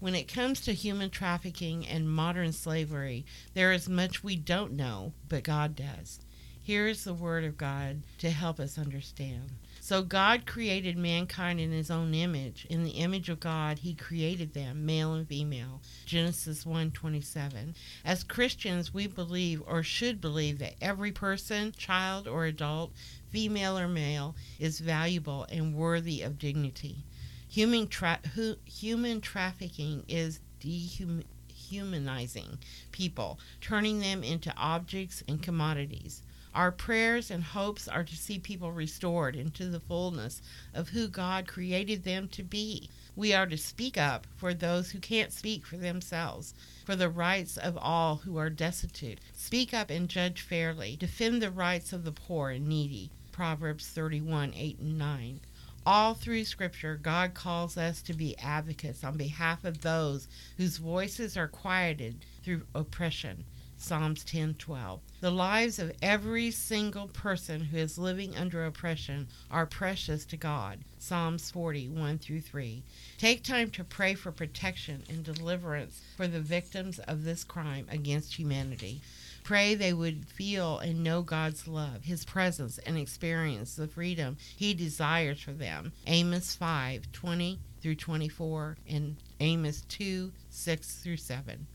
When 0.00 0.14
it 0.14 0.32
comes 0.32 0.62
to 0.62 0.72
human 0.72 1.10
trafficking 1.10 1.86
and 1.86 2.10
modern 2.10 2.54
slavery, 2.54 3.26
there 3.52 3.70
is 3.70 3.86
much 3.86 4.24
we 4.24 4.34
don't 4.34 4.72
know, 4.72 5.12
but 5.28 5.44
God 5.44 5.76
does. 5.76 6.20
Here 6.62 6.86
is 6.86 7.04
the 7.04 7.12
Word 7.12 7.44
of 7.44 7.58
God 7.58 8.02
to 8.18 8.30
help 8.30 8.58
us 8.58 8.78
understand. 8.78 9.50
So 9.78 10.02
God 10.02 10.46
created 10.46 10.96
mankind 10.96 11.60
in 11.60 11.70
his 11.70 11.90
own 11.90 12.14
image. 12.14 12.66
In 12.70 12.82
the 12.82 12.92
image 12.92 13.28
of 13.28 13.40
God 13.40 13.80
he 13.80 13.92
created 13.92 14.54
them, 14.54 14.86
male 14.86 15.12
and 15.12 15.28
female. 15.28 15.82
Genesis 16.06 16.64
1:27. 16.64 17.74
As 18.02 18.24
Christians, 18.24 18.94
we 18.94 19.06
believe 19.06 19.62
or 19.66 19.82
should 19.82 20.18
believe 20.18 20.58
that 20.60 20.76
every 20.80 21.12
person, 21.12 21.72
child 21.72 22.26
or 22.26 22.46
adult, 22.46 22.92
female 23.28 23.78
or 23.78 23.88
male, 23.88 24.34
is 24.58 24.80
valuable 24.80 25.44
and 25.50 25.74
worthy 25.74 26.22
of 26.22 26.38
dignity. 26.38 27.04
Human, 27.50 27.88
tra- 27.88 28.20
human 28.64 29.20
trafficking 29.20 30.04
is 30.06 30.38
dehumanizing 30.60 32.58
people, 32.92 33.40
turning 33.60 33.98
them 33.98 34.22
into 34.22 34.54
objects 34.56 35.24
and 35.26 35.42
commodities. 35.42 36.22
Our 36.54 36.70
prayers 36.70 37.28
and 37.28 37.42
hopes 37.42 37.88
are 37.88 38.04
to 38.04 38.16
see 38.16 38.38
people 38.38 38.70
restored 38.70 39.34
into 39.34 39.66
the 39.66 39.80
fullness 39.80 40.42
of 40.72 40.90
who 40.90 41.08
God 41.08 41.48
created 41.48 42.04
them 42.04 42.28
to 42.28 42.44
be. 42.44 42.88
We 43.16 43.32
are 43.32 43.46
to 43.46 43.58
speak 43.58 43.98
up 43.98 44.28
for 44.36 44.54
those 44.54 44.92
who 44.92 45.00
can't 45.00 45.32
speak 45.32 45.66
for 45.66 45.76
themselves, 45.76 46.54
for 46.84 46.94
the 46.94 47.10
rights 47.10 47.56
of 47.56 47.76
all 47.76 48.18
who 48.18 48.36
are 48.36 48.48
destitute. 48.48 49.18
Speak 49.32 49.74
up 49.74 49.90
and 49.90 50.08
judge 50.08 50.40
fairly. 50.40 50.94
Defend 50.94 51.42
the 51.42 51.50
rights 51.50 51.92
of 51.92 52.04
the 52.04 52.12
poor 52.12 52.50
and 52.50 52.68
needy. 52.68 53.10
Proverbs 53.32 53.88
31 53.88 54.54
8 54.54 54.78
and 54.78 54.98
9. 54.98 55.40
All 55.86 56.12
through 56.12 56.44
Scripture, 56.44 56.96
God 57.02 57.32
calls 57.32 57.78
us 57.78 58.02
to 58.02 58.12
be 58.12 58.36
advocates 58.36 59.02
on 59.02 59.16
behalf 59.16 59.64
of 59.64 59.80
those 59.80 60.28
whose 60.58 60.76
voices 60.76 61.38
are 61.38 61.48
quieted 61.48 62.26
through 62.44 62.66
oppression. 62.74 63.44
Psalms 63.78 64.22
10:12. 64.24 65.00
The 65.22 65.30
lives 65.30 65.78
of 65.78 65.96
every 66.02 66.50
single 66.50 67.08
person 67.08 67.64
who 67.64 67.78
is 67.78 67.96
living 67.96 68.36
under 68.36 68.66
oppression 68.66 69.28
are 69.50 69.64
precious 69.64 70.26
to 70.26 70.36
God. 70.36 70.84
Psalms 70.98 71.50
40, 71.50 71.88
1 71.88 72.18
through 72.18 72.42
3. 72.42 72.84
Take 73.16 73.42
time 73.42 73.70
to 73.70 73.82
pray 73.82 74.14
for 74.14 74.32
protection 74.32 75.04
and 75.08 75.24
deliverance 75.24 76.02
for 76.14 76.28
the 76.28 76.42
victims 76.42 76.98
of 76.98 77.24
this 77.24 77.42
crime 77.42 77.86
against 77.88 78.34
humanity. 78.34 79.00
Pray 79.42 79.74
they 79.74 79.92
would 79.92 80.26
feel 80.26 80.78
and 80.78 81.02
know 81.02 81.22
God's 81.22 81.66
love, 81.66 82.04
His 82.04 82.24
presence, 82.24 82.78
and 82.78 82.96
experience 82.96 83.74
the 83.74 83.88
freedom 83.88 84.36
He 84.56 84.74
desires 84.74 85.40
for 85.40 85.52
them. 85.52 85.92
Amos 86.06 86.54
5, 86.54 87.10
20 87.12 87.58
through 87.80 87.94
24, 87.96 88.76
and 88.88 89.16
Amos 89.40 89.82
2, 89.82 90.32
6 90.50 90.94
through 90.96 91.16
7. 91.16 91.66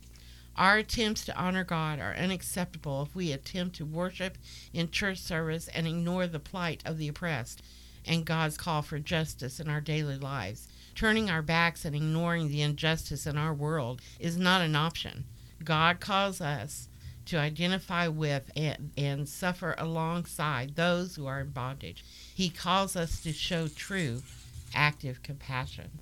Our 0.57 0.77
attempts 0.77 1.25
to 1.25 1.37
honor 1.37 1.65
God 1.65 1.99
are 1.99 2.15
unacceptable 2.15 3.01
if 3.03 3.15
we 3.15 3.31
attempt 3.31 3.75
to 3.77 3.85
worship 3.85 4.37
in 4.71 4.89
church 4.89 5.17
service 5.17 5.67
and 5.69 5.85
ignore 5.85 6.27
the 6.27 6.39
plight 6.39 6.81
of 6.85 6.97
the 6.97 7.09
oppressed 7.09 7.61
and 8.05 8.25
God's 8.25 8.57
call 8.57 8.81
for 8.81 8.99
justice 8.99 9.59
in 9.59 9.67
our 9.67 9.81
daily 9.81 10.17
lives. 10.17 10.67
Turning 10.93 11.29
our 11.29 11.41
backs 11.41 11.83
and 11.83 11.93
ignoring 11.93 12.47
the 12.47 12.61
injustice 12.61 13.27
in 13.27 13.37
our 13.37 13.53
world 13.53 14.01
is 14.17 14.37
not 14.37 14.61
an 14.61 14.75
option. 14.77 15.25
God 15.63 15.99
calls 15.99 16.39
us 16.39 16.87
to 17.25 17.37
identify 17.37 18.07
with 18.07 18.51
and, 18.55 18.91
and 18.97 19.27
suffer 19.27 19.75
alongside 19.77 20.75
those 20.75 21.15
who 21.15 21.25
are 21.25 21.41
in 21.41 21.49
bondage. 21.49 22.03
He 22.33 22.49
calls 22.49 22.95
us 22.95 23.21
to 23.23 23.33
show 23.33 23.67
true, 23.67 24.21
active 24.73 25.23
compassion. 25.23 25.99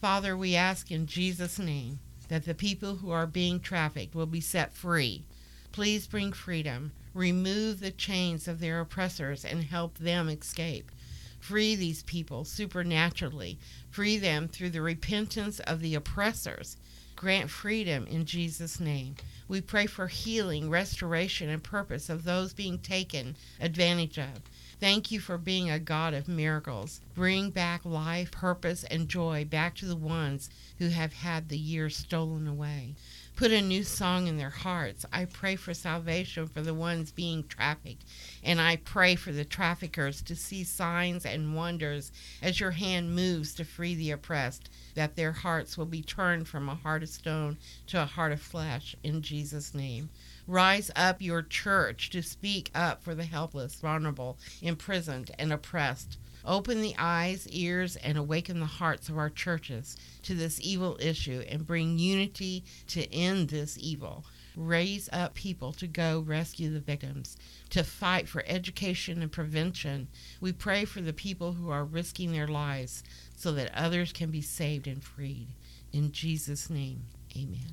Father, 0.00 0.36
we 0.36 0.56
ask 0.56 0.90
in 0.90 1.06
Jesus' 1.06 1.58
name 1.58 2.00
that 2.28 2.44
the 2.44 2.54
people 2.54 2.96
who 2.96 3.10
are 3.10 3.26
being 3.26 3.60
trafficked 3.60 4.14
will 4.14 4.26
be 4.26 4.40
set 4.40 4.72
free. 4.72 5.22
Please 5.70 6.06
bring 6.06 6.32
freedom. 6.32 6.92
Remove 7.14 7.80
the 7.80 7.90
chains 7.90 8.48
of 8.48 8.58
their 8.58 8.80
oppressors 8.80 9.44
and 9.44 9.64
help 9.64 9.98
them 9.98 10.28
escape. 10.28 10.90
Free 11.38 11.74
these 11.74 12.02
people 12.04 12.44
supernaturally. 12.44 13.58
Free 13.90 14.16
them 14.16 14.48
through 14.48 14.70
the 14.70 14.80
repentance 14.80 15.60
of 15.60 15.80
the 15.80 15.94
oppressors. 15.94 16.76
Grant 17.22 17.50
freedom 17.50 18.04
in 18.08 18.24
Jesus' 18.24 18.80
name. 18.80 19.14
We 19.46 19.60
pray 19.60 19.86
for 19.86 20.08
healing, 20.08 20.68
restoration, 20.68 21.48
and 21.50 21.62
purpose 21.62 22.08
of 22.08 22.24
those 22.24 22.52
being 22.52 22.78
taken 22.78 23.36
advantage 23.60 24.18
of. 24.18 24.42
Thank 24.80 25.12
you 25.12 25.20
for 25.20 25.38
being 25.38 25.70
a 25.70 25.78
God 25.78 26.14
of 26.14 26.26
miracles. 26.26 27.00
Bring 27.14 27.50
back 27.50 27.84
life, 27.84 28.32
purpose, 28.32 28.82
and 28.82 29.08
joy 29.08 29.44
back 29.44 29.76
to 29.76 29.86
the 29.86 29.94
ones 29.94 30.50
who 30.80 30.88
have 30.88 31.12
had 31.12 31.48
the 31.48 31.56
years 31.56 31.96
stolen 31.96 32.48
away. 32.48 32.96
Put 33.34 33.50
a 33.50 33.62
new 33.62 33.82
song 33.82 34.26
in 34.28 34.36
their 34.36 34.50
hearts. 34.50 35.06
I 35.12 35.24
pray 35.24 35.56
for 35.56 35.74
salvation 35.74 36.46
for 36.46 36.60
the 36.60 36.74
ones 36.74 37.10
being 37.10 37.44
trafficked, 37.48 38.04
and 38.44 38.60
I 38.60 38.76
pray 38.76 39.16
for 39.16 39.32
the 39.32 39.44
traffickers 39.44 40.22
to 40.22 40.36
see 40.36 40.62
signs 40.62 41.24
and 41.24 41.56
wonders 41.56 42.12
as 42.40 42.60
your 42.60 42.72
hand 42.72 43.16
moves 43.16 43.54
to 43.54 43.64
free 43.64 43.94
the 43.94 44.12
oppressed, 44.12 44.68
that 44.94 45.16
their 45.16 45.32
hearts 45.32 45.76
will 45.76 45.86
be 45.86 46.02
turned 46.02 46.46
from 46.46 46.68
a 46.68 46.74
heart 46.74 47.02
of 47.02 47.08
stone 47.08 47.56
to 47.88 48.02
a 48.02 48.06
heart 48.06 48.32
of 48.32 48.40
flesh. 48.40 48.94
In 49.02 49.22
Jesus' 49.22 49.74
name. 49.74 50.10
Rise 50.46 50.90
up 50.94 51.22
your 51.22 51.42
church 51.42 52.10
to 52.10 52.22
speak 52.22 52.70
up 52.74 53.02
for 53.02 53.14
the 53.14 53.24
helpless, 53.24 53.76
vulnerable, 53.76 54.38
imprisoned, 54.60 55.30
and 55.38 55.52
oppressed. 55.52 56.18
Open 56.44 56.82
the 56.82 56.94
eyes, 56.98 57.46
ears, 57.48 57.96
and 57.96 58.18
awaken 58.18 58.60
the 58.60 58.66
hearts 58.66 59.08
of 59.08 59.16
our 59.16 59.30
churches 59.30 59.96
to 60.22 60.34
this 60.34 60.60
evil 60.60 60.96
issue 61.00 61.42
and 61.48 61.66
bring 61.66 61.98
unity 61.98 62.64
to 62.88 63.12
end 63.12 63.48
this 63.48 63.78
evil. 63.80 64.24
Raise 64.56 65.08
up 65.12 65.34
people 65.34 65.72
to 65.72 65.86
go 65.86 66.20
rescue 66.26 66.70
the 66.72 66.80
victims, 66.80 67.36
to 67.70 67.82
fight 67.82 68.28
for 68.28 68.44
education 68.46 69.22
and 69.22 69.32
prevention. 69.32 70.08
We 70.40 70.52
pray 70.52 70.84
for 70.84 71.00
the 71.00 71.12
people 71.12 71.52
who 71.52 71.70
are 71.70 71.84
risking 71.84 72.32
their 72.32 72.48
lives 72.48 73.02
so 73.34 73.52
that 73.52 73.74
others 73.74 74.12
can 74.12 74.30
be 74.30 74.42
saved 74.42 74.86
and 74.86 75.02
freed. 75.02 75.48
In 75.92 76.12
Jesus' 76.12 76.68
name, 76.68 77.04
amen. 77.36 77.72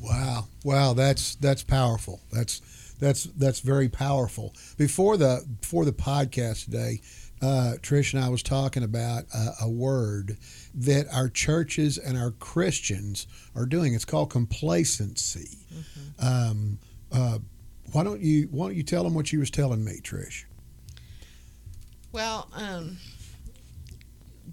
Wow, 0.00 0.48
wow, 0.64 0.94
that's 0.94 1.34
that's 1.36 1.62
powerful. 1.62 2.20
That's 2.32 2.60
that's 2.98 3.24
that's 3.24 3.60
very 3.60 3.88
powerful. 3.88 4.54
Before 4.76 5.16
the 5.16 5.44
before 5.60 5.84
the 5.84 5.92
podcast 5.92 6.64
today, 6.64 7.02
uh, 7.42 7.74
Trish 7.80 8.14
and 8.14 8.22
I 8.22 8.28
was 8.28 8.42
talking 8.42 8.82
about 8.82 9.24
a, 9.34 9.64
a 9.64 9.68
word 9.68 10.36
that 10.74 11.06
our 11.12 11.28
churches 11.28 11.96
and 11.96 12.18
our 12.18 12.32
Christians 12.32 13.26
are 13.54 13.66
doing. 13.66 13.94
It's 13.94 14.04
called 14.04 14.30
complacency. 14.30 15.58
Mm-hmm. 15.72 16.26
Um, 16.26 16.78
uh, 17.12 17.38
why 17.92 18.04
don't 18.04 18.20
you 18.20 18.48
Why 18.50 18.66
don't 18.66 18.76
you 18.76 18.82
tell 18.82 19.04
them 19.04 19.14
what 19.14 19.32
you 19.32 19.38
was 19.38 19.50
telling 19.50 19.84
me, 19.84 20.00
Trish? 20.02 20.44
Well, 22.12 22.48
um, 22.54 22.98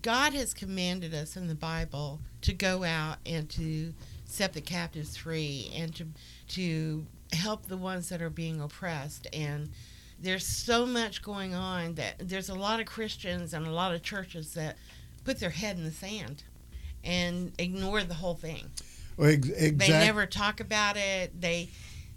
God 0.02 0.34
has 0.34 0.54
commanded 0.54 1.14
us 1.14 1.36
in 1.36 1.48
the 1.48 1.56
Bible 1.56 2.22
to 2.42 2.54
go 2.54 2.84
out 2.84 3.18
and 3.26 3.50
to 3.52 3.94
set 4.26 4.54
the 4.54 4.62
captives 4.62 5.18
free 5.18 5.72
and 5.76 5.94
to 5.96 6.08
to 6.50 7.06
help 7.34 7.68
the 7.68 7.78
ones 7.78 8.10
that 8.10 8.22
are 8.22 8.30
being 8.30 8.62
oppressed 8.62 9.28
and 9.34 9.70
there's 10.20 10.46
so 10.46 10.86
much 10.86 11.22
going 11.22 11.54
on 11.54 11.96
that 11.96 12.16
there's 12.20 12.50
a 12.50 12.56
lot 12.56 12.80
of 12.80 12.86
Christians 12.86 13.54
and 13.54 13.68
a 13.68 13.72
lot 13.72 13.94
of 13.94 14.02
churches 14.02 14.54
that 14.54 14.78
put 15.24 15.40
their 15.40 15.50
head 15.50 15.78
in 15.78 15.84
the 15.84 15.92
sand 15.92 16.44
and 17.04 17.52
ignore 17.58 18.04
the 18.04 18.16
whole 18.16 18.34
thing. 18.34 18.70
Well, 19.16 19.30
ex- 19.30 19.48
exactly. 19.48 19.72
They 19.72 19.90
never 19.90 20.26
talk 20.26 20.60
about 20.60 20.98
it. 20.98 21.40
They 21.40 21.70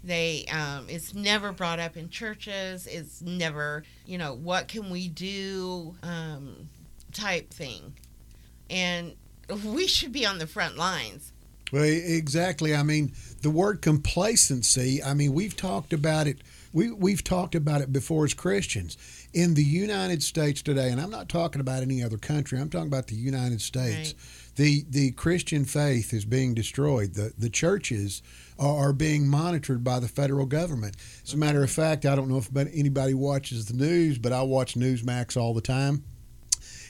they 0.03 0.45
um, 0.51 0.87
it's 0.89 1.13
never 1.13 1.51
brought 1.51 1.79
up 1.79 1.95
in 1.95 2.09
churches. 2.09 2.87
It's 2.87 3.21
never 3.21 3.83
you 4.05 4.17
know 4.17 4.33
what 4.33 4.67
can 4.67 4.89
we 4.89 5.07
do 5.07 5.95
um, 6.03 6.69
type 7.13 7.51
thing, 7.51 7.93
and 8.69 9.13
we 9.65 9.87
should 9.87 10.11
be 10.11 10.25
on 10.25 10.37
the 10.37 10.47
front 10.47 10.77
lines 10.77 11.33
well, 11.71 11.83
exactly. 11.83 12.75
I 12.75 12.83
mean, 12.83 13.13
the 13.41 13.49
word 13.49 13.81
complacency, 13.81 15.01
I 15.01 15.13
mean, 15.13 15.33
we've 15.33 15.55
talked 15.55 15.93
about 15.93 16.27
it. 16.27 16.39
We, 16.73 16.91
we've 16.91 17.23
talked 17.23 17.55
about 17.55 17.81
it 17.81 17.91
before 17.91 18.25
as 18.25 18.33
Christians. 18.33 18.97
In 19.33 19.53
the 19.53 19.63
United 19.63 20.23
States 20.23 20.61
today, 20.61 20.89
and 20.89 21.01
I'm 21.01 21.09
not 21.09 21.29
talking 21.29 21.61
about 21.61 21.81
any 21.83 22.03
other 22.03 22.17
country, 22.17 22.59
I'm 22.59 22.69
talking 22.69 22.87
about 22.87 23.07
the 23.07 23.15
United 23.15 23.61
States. 23.61 24.13
Right. 24.13 24.55
The, 24.55 24.85
the 24.89 25.11
Christian 25.11 25.65
faith 25.65 26.13
is 26.13 26.25
being 26.25 26.53
destroyed. 26.53 27.13
The, 27.13 27.33
the 27.37 27.49
churches 27.49 28.21
are, 28.59 28.87
are 28.87 28.93
being 28.93 29.27
monitored 29.27 29.83
by 29.83 29.99
the 29.99 30.07
federal 30.07 30.45
government. 30.45 30.97
As 31.23 31.33
a 31.33 31.37
matter 31.37 31.63
of 31.63 31.71
fact, 31.71 32.05
I 32.05 32.15
don't 32.15 32.29
know 32.29 32.37
if 32.37 32.49
anybody 32.55 33.13
watches 33.13 33.65
the 33.65 33.73
news, 33.73 34.17
but 34.17 34.31
I 34.31 34.41
watch 34.43 34.75
Newsmax 34.75 35.35
all 35.35 35.53
the 35.53 35.61
time. 35.61 36.03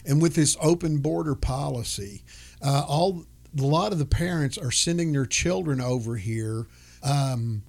And 0.05 0.21
with 0.21 0.35
this 0.35 0.57
open 0.61 0.97
border 0.97 1.35
policy, 1.35 2.23
uh, 2.61 2.83
all 2.87 3.25
a 3.57 3.61
lot 3.61 3.91
of 3.91 3.99
the 3.99 4.05
parents 4.05 4.57
are 4.57 4.71
sending 4.71 5.11
their 5.11 5.25
children 5.25 5.81
over 5.81 6.15
here 6.15 6.67
um, 7.03 7.63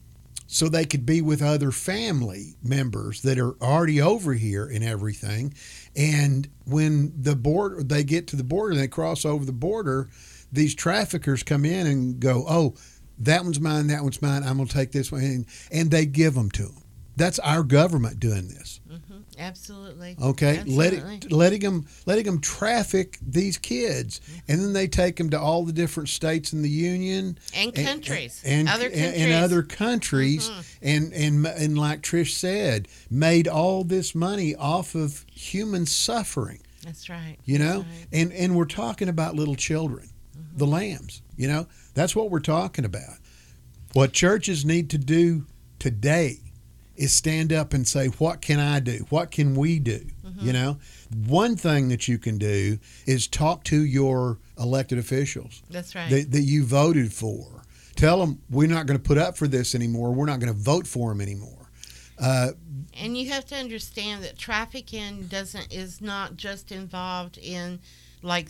so 0.53 0.69
they 0.69 0.85
could 0.85 1.07
be 1.07 1.23
with 1.23 1.41
other 1.41 1.71
family 1.71 2.57
members 2.63 3.23
that 3.23 3.39
are 3.39 3.55
already 3.63 4.03
over 4.03 4.35
here 4.35 4.67
and 4.67 4.85
everything. 4.85 5.55
And 5.97 6.47
when 6.67 7.15
the 7.19 7.35
border, 7.35 7.83
they 7.83 8.05
get 8.05 8.27
to 8.29 8.37
the 8.37 8.45
border, 8.45 8.73
and 8.73 8.81
they 8.81 8.87
cross 8.87 9.25
over 9.25 9.47
the 9.47 9.53
border. 9.53 10.11
These 10.53 10.75
traffickers 10.75 11.43
come 11.43 11.65
in 11.65 11.87
and 11.87 12.21
go, 12.21 12.45
"Oh, 12.47 12.75
that 13.19 13.45
one's 13.45 13.61
mine. 13.61 13.87
That 13.87 14.03
one's 14.03 14.21
mine. 14.21 14.43
I'm 14.43 14.59
going 14.59 14.69
to 14.69 14.75
take 14.75 14.93
this 14.93 15.11
one," 15.11 15.23
and, 15.23 15.47
and 15.71 15.91
they 15.91 16.05
give 16.05 16.35
them 16.35 16.51
to 16.51 16.65
them. 16.65 16.82
That's 17.17 17.39
our 17.41 17.63
government 17.63 18.21
doing 18.21 18.49
this. 18.49 18.81
Absolutely. 19.39 20.17
Okay, 20.23 20.59
Absolutely. 20.59 21.01
let 21.01 21.33
letting 21.33 21.61
them 21.61 21.87
letting 22.07 22.25
them 22.25 22.41
traffic 22.41 23.19
these 23.27 23.59
kids, 23.59 24.21
and 24.49 24.61
then 24.61 24.73
they 24.73 24.87
take 24.87 25.17
them 25.17 25.31
to 25.31 25.41
all 25.41 25.65
the 25.65 25.73
different 25.73 26.09
states 26.09 26.53
in 26.53 26.63
the 26.63 26.69
union 26.69 27.39
and 27.55 27.75
countries 27.75 28.43
and, 28.45 28.61
and 28.61 28.69
other 28.69 28.91
countries. 28.91 29.15
and, 29.17 29.33
other 29.33 29.63
countries, 29.63 30.51
mm-hmm. 30.51 30.61
and 30.83 31.13
and 31.13 31.47
and 31.47 31.79
like 31.79 32.03
Trish 32.03 32.33
said, 32.33 32.89
made 33.11 33.49
all 33.49 33.85
this 33.85 34.15
money 34.15 34.55
off 34.55 34.95
of 34.95 35.25
human 35.33 35.87
suffering. 35.87 36.61
That's 36.85 37.09
right. 37.09 37.37
You 37.45 37.59
know, 37.59 37.79
right. 37.79 38.07
and 38.13 38.33
and 38.33 38.57
we're 38.57 38.65
talking 38.65 39.09
about 39.09 39.35
little 39.35 39.57
children, 39.57 40.09
mm-hmm. 40.37 40.59
the 40.59 40.67
lambs. 40.67 41.23
You 41.37 41.49
know, 41.49 41.67
that's 41.95 42.15
what 42.15 42.31
we're 42.31 42.41
talking 42.41 42.85
about. 42.85 43.17
What 43.95 44.13
churches 44.13 44.65
need 44.65 44.91
to 44.91 44.99
do 44.99 45.47
today 45.79 46.39
is 46.97 47.13
stand 47.13 47.53
up 47.53 47.73
and 47.73 47.87
say, 47.87 48.09
What 48.09 48.41
can 48.41 48.61
I 48.61 48.81
do? 48.81 49.07
What 49.09 49.31
can 49.31 49.55
we 49.55 49.79
do? 49.79 50.07
Mm-hmm. 50.25 50.47
You 50.47 50.53
know, 50.53 50.79
one 51.27 51.57
thing 51.57 51.89
that 51.89 52.09
you 52.09 52.19
can 52.19 52.39
do 52.39 52.79
is 53.07 53.27
talk 53.27 53.65
to 53.65 53.85
your 53.85 54.39
elected 54.59 54.99
officials. 54.99 55.63
That's 55.71 55.95
right. 55.95 56.11
That, 56.11 56.33
that 56.33 56.43
you 56.43 56.65
voted 56.65 57.13
for. 57.13 57.63
Tell 57.97 58.21
them 58.21 58.41
we're 58.51 58.69
not 58.69 58.87
going 58.87 58.99
to 58.99 59.03
put 59.03 59.19
up 59.19 59.37
for 59.37 59.47
this 59.47 59.75
anymore. 59.75 60.13
We're 60.13 60.27
not 60.27 60.41
going 60.41 60.53
to 60.53 60.59
vote 60.59 60.87
for 60.87 61.11
them 61.11 61.21
anymore. 61.21 61.71
Uh, 62.19 62.53
and 62.95 63.17
you 63.17 63.31
have 63.31 63.47
to 63.47 63.55
understand 63.55 64.23
that 64.23 64.39
trafficking 64.39 65.27
doesn't 65.27 65.73
is 65.73 66.01
not 66.01 66.37
just 66.37 66.73
involved 66.73 67.39
in 67.39 67.81
like 68.23 68.49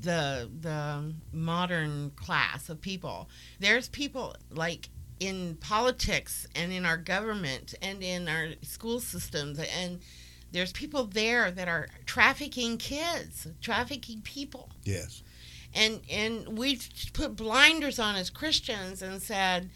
the 0.00 0.48
the 0.60 1.12
modern 1.32 2.12
class 2.16 2.68
of 2.68 2.80
people. 2.80 3.28
There's 3.58 3.88
people 3.88 4.36
like 4.50 4.88
in 5.20 5.56
politics 5.60 6.46
and 6.56 6.72
in 6.72 6.86
our 6.86 6.96
government 6.96 7.74
and 7.82 8.02
in 8.02 8.26
our 8.26 8.48
school 8.62 8.98
systems 8.98 9.58
and 9.58 10.00
there's 10.50 10.72
people 10.72 11.04
there 11.04 11.50
that 11.50 11.68
are 11.68 11.88
trafficking 12.06 12.78
kids 12.78 13.46
trafficking 13.60 14.22
people. 14.22 14.70
Yes. 14.82 15.22
And 15.74 16.00
and 16.10 16.58
we've 16.58 16.88
put 17.12 17.36
blinders 17.36 17.98
on 18.00 18.16
as 18.16 18.30
christians 18.30 19.02
and 19.02 19.22
said 19.22 19.70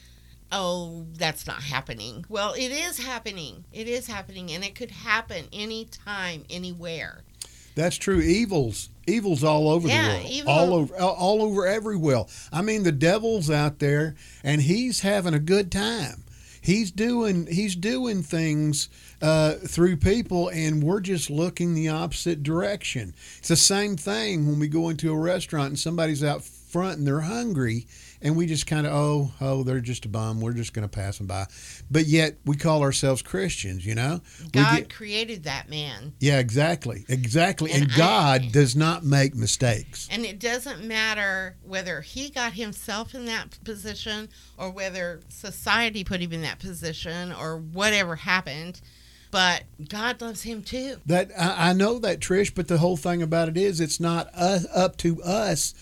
oh 0.50 1.07
that's 1.12 1.46
not 1.46 1.62
happening. 1.62 2.24
Well 2.28 2.54
it 2.54 2.72
is 2.72 2.98
happening. 2.98 3.64
It 3.70 3.87
is 3.87 4.07
happening 4.07 4.50
and 4.50 4.64
it 4.64 4.74
could 4.74 4.90
happen 4.90 5.44
anytime 5.52 6.44
anywhere 6.48 7.22
that's 7.74 7.96
true. 7.96 8.20
Evils, 8.20 8.90
evils 9.06 9.42
all 9.42 9.68
over 9.68 9.88
yeah, 9.88 10.02
the 10.02 10.14
world, 10.14 10.30
evil. 10.30 10.52
all 10.52 10.74
over, 10.74 10.96
all 10.96 11.42
over 11.42 11.66
everywhere. 11.66 12.24
I 12.52 12.62
mean, 12.62 12.82
the 12.82 12.92
devil's 12.92 13.50
out 13.50 13.78
there, 13.78 14.14
and 14.42 14.62
he's 14.62 15.00
having 15.00 15.34
a 15.34 15.40
good 15.40 15.72
time. 15.72 16.24
He's 16.60 16.90
doing, 16.90 17.46
he's 17.46 17.76
doing 17.76 18.22
things 18.22 18.88
uh, 19.20 19.54
through 19.54 19.98
people, 19.98 20.48
and 20.48 20.82
we're 20.82 21.00
just 21.00 21.28
looking 21.28 21.74
the 21.74 21.88
opposite 21.88 22.42
direction. 22.42 23.14
It's 23.38 23.48
the 23.48 23.56
same 23.56 23.96
thing 23.96 24.46
when 24.46 24.58
we 24.58 24.68
go 24.68 24.88
into 24.88 25.12
a 25.12 25.18
restaurant 25.18 25.68
and 25.68 25.78
somebody's 25.78 26.24
out 26.24 26.42
front 26.42 26.98
and 26.98 27.06
they're 27.06 27.20
hungry 27.20 27.87
and 28.24 28.37
we 28.37 28.46
just 28.46 28.66
kind 28.66 28.87
of 28.87 28.92
oh 28.92 29.30
oh 29.40 29.62
they're 29.62 29.80
just 29.80 30.06
a 30.06 30.08
bum. 30.08 30.40
We're 30.40 30.54
just 30.54 30.72
going 30.72 30.88
to 30.88 30.88
pass 30.88 31.18
them 31.18 31.28
by. 31.28 31.46
But 31.90 32.06
yet 32.06 32.38
we 32.44 32.56
call 32.56 32.82
ourselves 32.82 33.22
christians 33.22 33.87
you 33.87 33.94
know? 33.94 34.20
God 34.50 34.78
get, 34.78 34.92
created 34.92 35.44
that 35.44 35.68
man. 35.68 36.14
Yeah 36.18 36.38
exactly 36.38 37.04
exactly. 37.08 37.70
And, 37.70 37.84
and 37.84 37.92
god 37.94 38.42
I, 38.42 38.48
does 38.48 38.74
not 38.74 39.04
make 39.04 39.34
mistakes. 39.34 40.08
And 40.10 40.24
it 40.24 40.40
doesn't 40.40 40.82
matter 40.82 41.56
whether 41.62 42.00
he 42.00 42.30
got 42.30 42.54
himself 42.54 43.14
in 43.14 43.26
that 43.26 43.62
position 43.62 44.30
or 44.56 44.70
whether 44.70 45.20
society 45.28 46.02
put 46.02 46.20
him 46.20 46.32
in 46.32 46.42
that 46.42 46.58
position 46.58 47.32
or 47.32 47.58
whatever 47.58 48.16
happened. 48.16 48.80
But 49.30 49.64
God 49.88 50.20
loves 50.20 50.42
him 50.42 50.62
too. 50.62 50.98
That 51.06 51.32
I, 51.37 51.70
I 51.70 51.72
know 51.72 51.98
that 51.98 52.20
Trish, 52.20 52.54
but 52.54 52.68
the 52.68 52.78
whole 52.78 52.96
thing 52.96 53.20
about 53.20 53.48
it 53.48 53.56
is, 53.56 53.80
it's 53.80 53.98
not 53.98 54.32
us, 54.32 54.64
up 54.72 54.96
to 54.98 55.20
us 55.24 55.74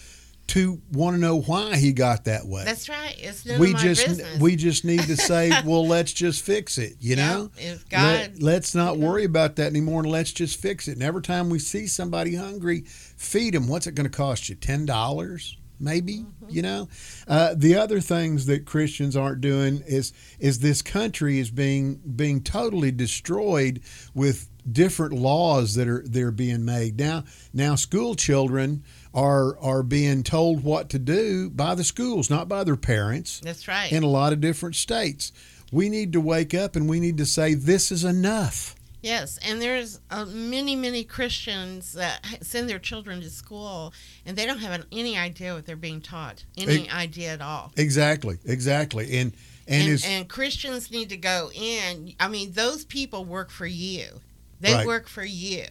to 0.49 0.81
want 0.93 1.15
to 1.15 1.21
know 1.21 1.41
why 1.41 1.77
he 1.77 1.93
got 1.93 2.25
that 2.25 2.47
way. 2.47 2.65
That's 2.65 2.89
right. 2.89 3.15
It's 3.19 3.47
none 3.47 3.59
we 3.59 3.73
just 3.75 4.07
business. 4.07 4.39
we 4.39 4.57
just 4.57 4.85
need 4.85 5.03
to 5.03 5.17
say, 5.17 5.51
well, 5.65 5.87
let's 5.87 6.13
just 6.13 6.45
fix 6.45 6.79
it. 6.79 6.95
You 7.01 7.17
know, 7.17 7.51
if 7.57 7.89
God, 7.89 8.33
Let, 8.41 8.63
us 8.63 8.75
not 8.75 8.99
worry 8.99 9.25
about 9.25 9.57
that 9.57 9.69
anymore, 9.69 10.03
and 10.03 10.11
let's 10.11 10.33
just 10.33 10.61
fix 10.61 10.89
it. 10.89 10.93
And 10.93 11.03
every 11.03 11.23
time 11.23 11.49
we 11.49 11.59
see 11.59 11.87
somebody 11.87 12.35
hungry, 12.35 12.83
feed 12.83 13.55
them. 13.55 13.69
What's 13.69 13.87
it 13.87 13.95
going 13.95 14.09
to 14.09 14.17
cost 14.17 14.49
you? 14.49 14.55
Ten 14.55 14.85
dollars. 14.85 15.57
Maybe 15.81 16.19
mm-hmm. 16.19 16.47
you 16.49 16.63
know. 16.63 16.89
Uh, 17.27 17.55
the 17.57 17.77
other 17.77 18.01
things 18.01 18.47
that 18.47 18.67
Christians 18.67 19.17
aren't 19.17 19.41
doing 19.41 19.83
is 19.87 20.13
is 20.39 20.59
this 20.59 20.83
country 20.83 21.39
is 21.39 21.51
being 21.51 22.01
being 22.15 22.43
totally 22.43 22.93
destroyed 22.93 23.81
with 24.15 24.49
different 24.71 25.15
laws 25.15 25.75
that 25.75 25.89
are 25.89 26.03
they're 26.07 26.31
being 26.31 26.65
made 26.65 26.99
now. 26.99 27.25
Now 27.53 27.75
school 27.75 28.15
children 28.15 28.85
are 29.15 29.59
are 29.59 29.83
being 29.83 30.23
told 30.23 30.65
what 30.65 30.89
to 30.91 30.99
do 30.99 31.51
by 31.51 31.75
the 31.75 31.85
schools, 31.85 32.31
not 32.31 32.49
by 32.49 32.65
their 32.65 32.77
parents. 32.77 33.41
That's 33.43 33.69
right. 33.69 33.93
In 33.93 34.03
a 34.03 34.09
lot 34.09 34.33
of 34.33 34.41
different 34.41 34.77
states. 34.77 35.33
We 35.71 35.89
need 35.89 36.13
to 36.13 36.21
wake 36.21 36.53
up 36.55 36.77
and 36.77 36.89
we 36.89 37.01
need 37.01 37.17
to 37.19 37.27
say, 37.27 37.55
this 37.55 37.91
is 37.91 38.05
enough. 38.05 38.75
Yes, 39.01 39.39
and 39.45 39.61
there's 39.61 39.99
uh, 40.11 40.27
many, 40.27 40.77
many 40.77 41.03
Christians 41.03 41.95
that 41.95 42.25
send 42.41 42.71
their 42.71 42.79
children 42.79 43.21
to 43.23 43.31
school 43.31 43.93
and 44.25 44.37
they 44.37 44.47
don't 44.47 44.59
have 44.59 44.73
an, 44.73 44.85
any 44.93 45.19
idea 45.19 45.55
what 45.55 45.67
they're 45.67 45.77
being 45.77 46.01
taught, 46.01 46.45
any 46.57 46.85
Ex- 46.85 46.95
idea 46.95 47.33
at 47.33 47.41
all. 47.41 47.73
Exactly, 47.77 48.39
exactly. 48.45 49.19
And 49.19 49.33
and, 49.67 49.83
And, 49.83 49.93
is 49.93 50.05
and 50.05 50.29
Christians 50.29 50.91
need 50.91 51.09
to 51.11 51.17
go 51.17 51.51
in. 51.55 52.15
I 52.19 52.29
mean, 52.29 52.53
those 52.53 52.85
people 52.85 53.25
work 53.25 53.51
for 53.51 53.67
you. 53.67 54.21
They 54.63 54.73
Right. 54.75 54.87
work 54.87 55.09
for 55.09 55.25
you. 55.25 55.67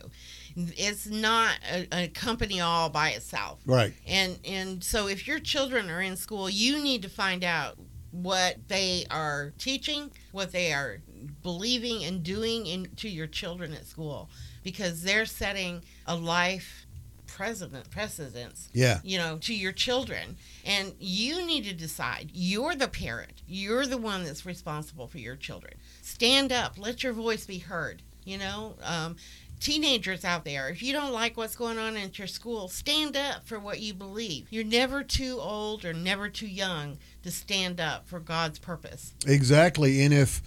It's 0.55 1.07
not 1.07 1.55
a, 1.71 1.87
a 2.03 2.07
company 2.09 2.59
all 2.59 2.89
by 2.89 3.09
itself. 3.11 3.59
right. 3.65 3.93
And 4.05 4.37
and 4.45 4.83
so 4.83 5.07
if 5.07 5.25
your 5.27 5.39
children 5.39 5.89
are 5.89 6.01
in 6.01 6.15
school, 6.17 6.49
you 6.49 6.77
need 6.83 7.01
to 7.03 7.09
find 7.09 7.43
out 7.43 7.77
what 8.11 8.57
they 8.67 9.05
are 9.09 9.53
teaching, 9.57 10.11
what 10.33 10.51
they 10.51 10.73
are 10.73 10.99
believing 11.41 12.03
and 12.03 12.21
doing 12.21 12.65
in, 12.67 12.89
to 12.97 13.07
your 13.07 13.27
children 13.27 13.73
at 13.73 13.85
school 13.87 14.29
because 14.63 15.01
they're 15.03 15.25
setting 15.25 15.81
a 16.05 16.15
life 16.15 16.85
precedent 17.27 17.89
precedence 17.89 18.67
Yeah. 18.73 18.99
you 19.05 19.17
know 19.17 19.37
to 19.37 19.53
your 19.55 19.71
children 19.71 20.35
and 20.65 20.93
you 20.99 21.45
need 21.45 21.63
to 21.63 21.73
decide 21.73 22.29
you're 22.33 22.75
the 22.75 22.89
parent 22.89 23.41
you're 23.47 23.85
the 23.87 23.97
one 23.97 24.25
that's 24.25 24.45
responsible 24.45 25.07
for 25.07 25.17
your 25.17 25.37
children 25.37 25.75
stand 26.01 26.51
up 26.51 26.77
let 26.77 27.03
your 27.03 27.13
voice 27.13 27.45
be 27.45 27.59
heard 27.59 28.01
you 28.25 28.37
know 28.37 28.75
um, 28.83 29.15
teenagers 29.59 30.25
out 30.25 30.43
there 30.43 30.69
if 30.69 30.81
you 30.81 30.91
don't 30.91 31.11
like 31.11 31.37
what's 31.37 31.55
going 31.55 31.77
on 31.77 31.95
at 31.95 32.17
your 32.17 32.27
school 32.27 32.67
stand 32.67 33.15
up 33.15 33.45
for 33.45 33.59
what 33.59 33.79
you 33.79 33.93
believe 33.93 34.47
you're 34.49 34.63
never 34.63 35.03
too 35.03 35.37
old 35.39 35.85
or 35.85 35.93
never 35.93 36.29
too 36.29 36.47
young 36.47 36.97
to 37.23 37.29
stand 37.31 37.79
up 37.79 38.07
for 38.07 38.19
god's 38.19 38.57
purpose 38.59 39.13
Exactly. 39.27 40.01
And 40.01 40.13
if 40.13 40.41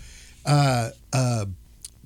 uh, 0.46 0.90
uh, 1.12 1.46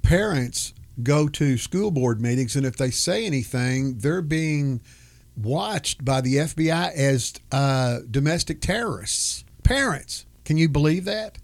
parents 0.03 0.75
go 1.03 1.29
to 1.29 1.57
school 1.57 1.91
board 1.91 2.21
meetings 2.21 2.57
and 2.57 2.67
if 2.67 2.77
they 2.77 2.91
say 2.91 3.25
anything, 3.25 3.99
they're 3.99 4.23
being 4.23 4.81
watched 5.37 6.05
by 6.05 6.21
the 6.21 6.37
FBI 6.37 6.93
as 6.95 7.35
uh, 7.53 8.01
domestic 8.11 8.61
terrorists. 8.61 9.45
Parents, 9.63 10.27
can 10.45 10.57
you 10.57 10.69
believe 10.69 11.05
that? 11.05 11.39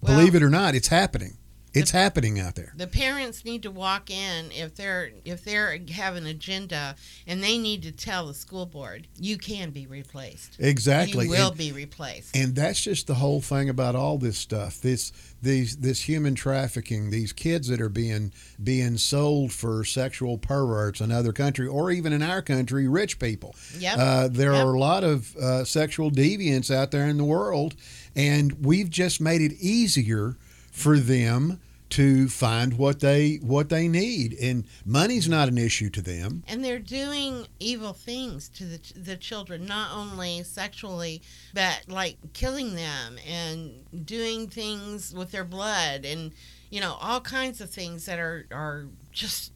Well- 0.00 0.16
believe 0.16 0.34
it 0.34 0.42
or 0.42 0.50
not, 0.50 0.74
it's 0.74 0.88
happening. 0.88 1.38
It's 1.74 1.90
happening 1.90 2.38
out 2.38 2.54
there. 2.54 2.72
the 2.76 2.86
parents 2.86 3.44
need 3.44 3.62
to 3.62 3.70
walk 3.70 4.10
in 4.10 4.50
if 4.52 4.74
they're 4.74 5.10
if 5.24 5.44
they're 5.44 5.78
have 5.92 6.16
an 6.16 6.26
agenda 6.26 6.96
and 7.26 7.42
they 7.42 7.56
need 7.58 7.82
to 7.84 7.92
tell 7.92 8.26
the 8.26 8.34
school 8.34 8.66
board 8.66 9.06
you 9.18 9.38
can 9.38 9.70
be 9.70 9.86
replaced 9.86 10.56
Exactly. 10.58 11.24
you 11.24 11.30
will 11.30 11.48
And- 11.48 11.56
be 11.56 11.72
replaced 11.72 12.36
And 12.36 12.54
that's 12.54 12.80
just 12.80 13.06
the 13.06 13.14
whole 13.14 13.40
thing 13.40 13.68
about 13.68 13.94
all 13.94 14.18
this 14.18 14.36
stuff. 14.38 14.80
This 14.80 15.12
these 15.40 15.76
this 15.78 16.02
human 16.02 16.34
trafficking, 16.34 17.10
these 17.10 17.32
kids 17.32 17.68
that 17.68 17.80
are 17.80 17.88
being 17.88 18.32
being 18.62 18.96
sold 18.98 19.52
for 19.52 19.84
sexual 19.84 20.38
perverts 20.38 21.00
in 21.00 21.10
other 21.10 21.32
country 21.32 21.66
or 21.66 21.90
even 21.90 22.12
in 22.12 22.22
our 22.22 22.42
country, 22.42 22.86
rich 22.86 23.18
people. 23.18 23.56
Yep. 23.78 23.98
Uh, 23.98 24.28
there 24.28 24.52
Yep. 24.52 24.64
are 24.66 24.72
a 24.74 24.78
lot 24.78 25.04
of 25.04 25.34
uh, 25.36 25.64
sexual 25.64 26.10
deviants 26.10 26.72
out 26.72 26.90
there 26.92 27.08
in 27.08 27.16
the 27.16 27.24
world, 27.24 27.74
and 28.14 28.64
we've 28.64 28.90
just 28.90 29.20
made 29.20 29.40
it 29.40 29.52
easier 29.60 30.36
for 30.72 30.98
them 30.98 31.60
to 31.90 32.26
find 32.26 32.78
what 32.78 33.00
they 33.00 33.36
what 33.42 33.68
they 33.68 33.86
need. 33.86 34.32
And 34.40 34.64
money's 34.86 35.28
not 35.28 35.48
an 35.48 35.58
issue 35.58 35.90
to 35.90 36.00
them. 36.00 36.42
and 36.48 36.64
they're 36.64 36.78
doing 36.78 37.46
evil 37.60 37.92
things 37.92 38.48
to 38.48 38.64
the, 38.64 38.80
the 38.98 39.16
children 39.16 39.66
not 39.66 39.94
only 39.94 40.42
sexually 40.42 41.20
but 41.52 41.84
like 41.88 42.16
killing 42.32 42.74
them 42.74 43.18
and 43.28 43.84
doing 44.06 44.48
things 44.48 45.12
with 45.14 45.32
their 45.32 45.44
blood 45.44 46.06
and 46.06 46.32
you 46.70 46.80
know 46.80 46.96
all 46.98 47.20
kinds 47.20 47.60
of 47.60 47.68
things 47.68 48.06
that 48.06 48.18
are 48.18 48.46
are 48.50 48.86
just 49.12 49.52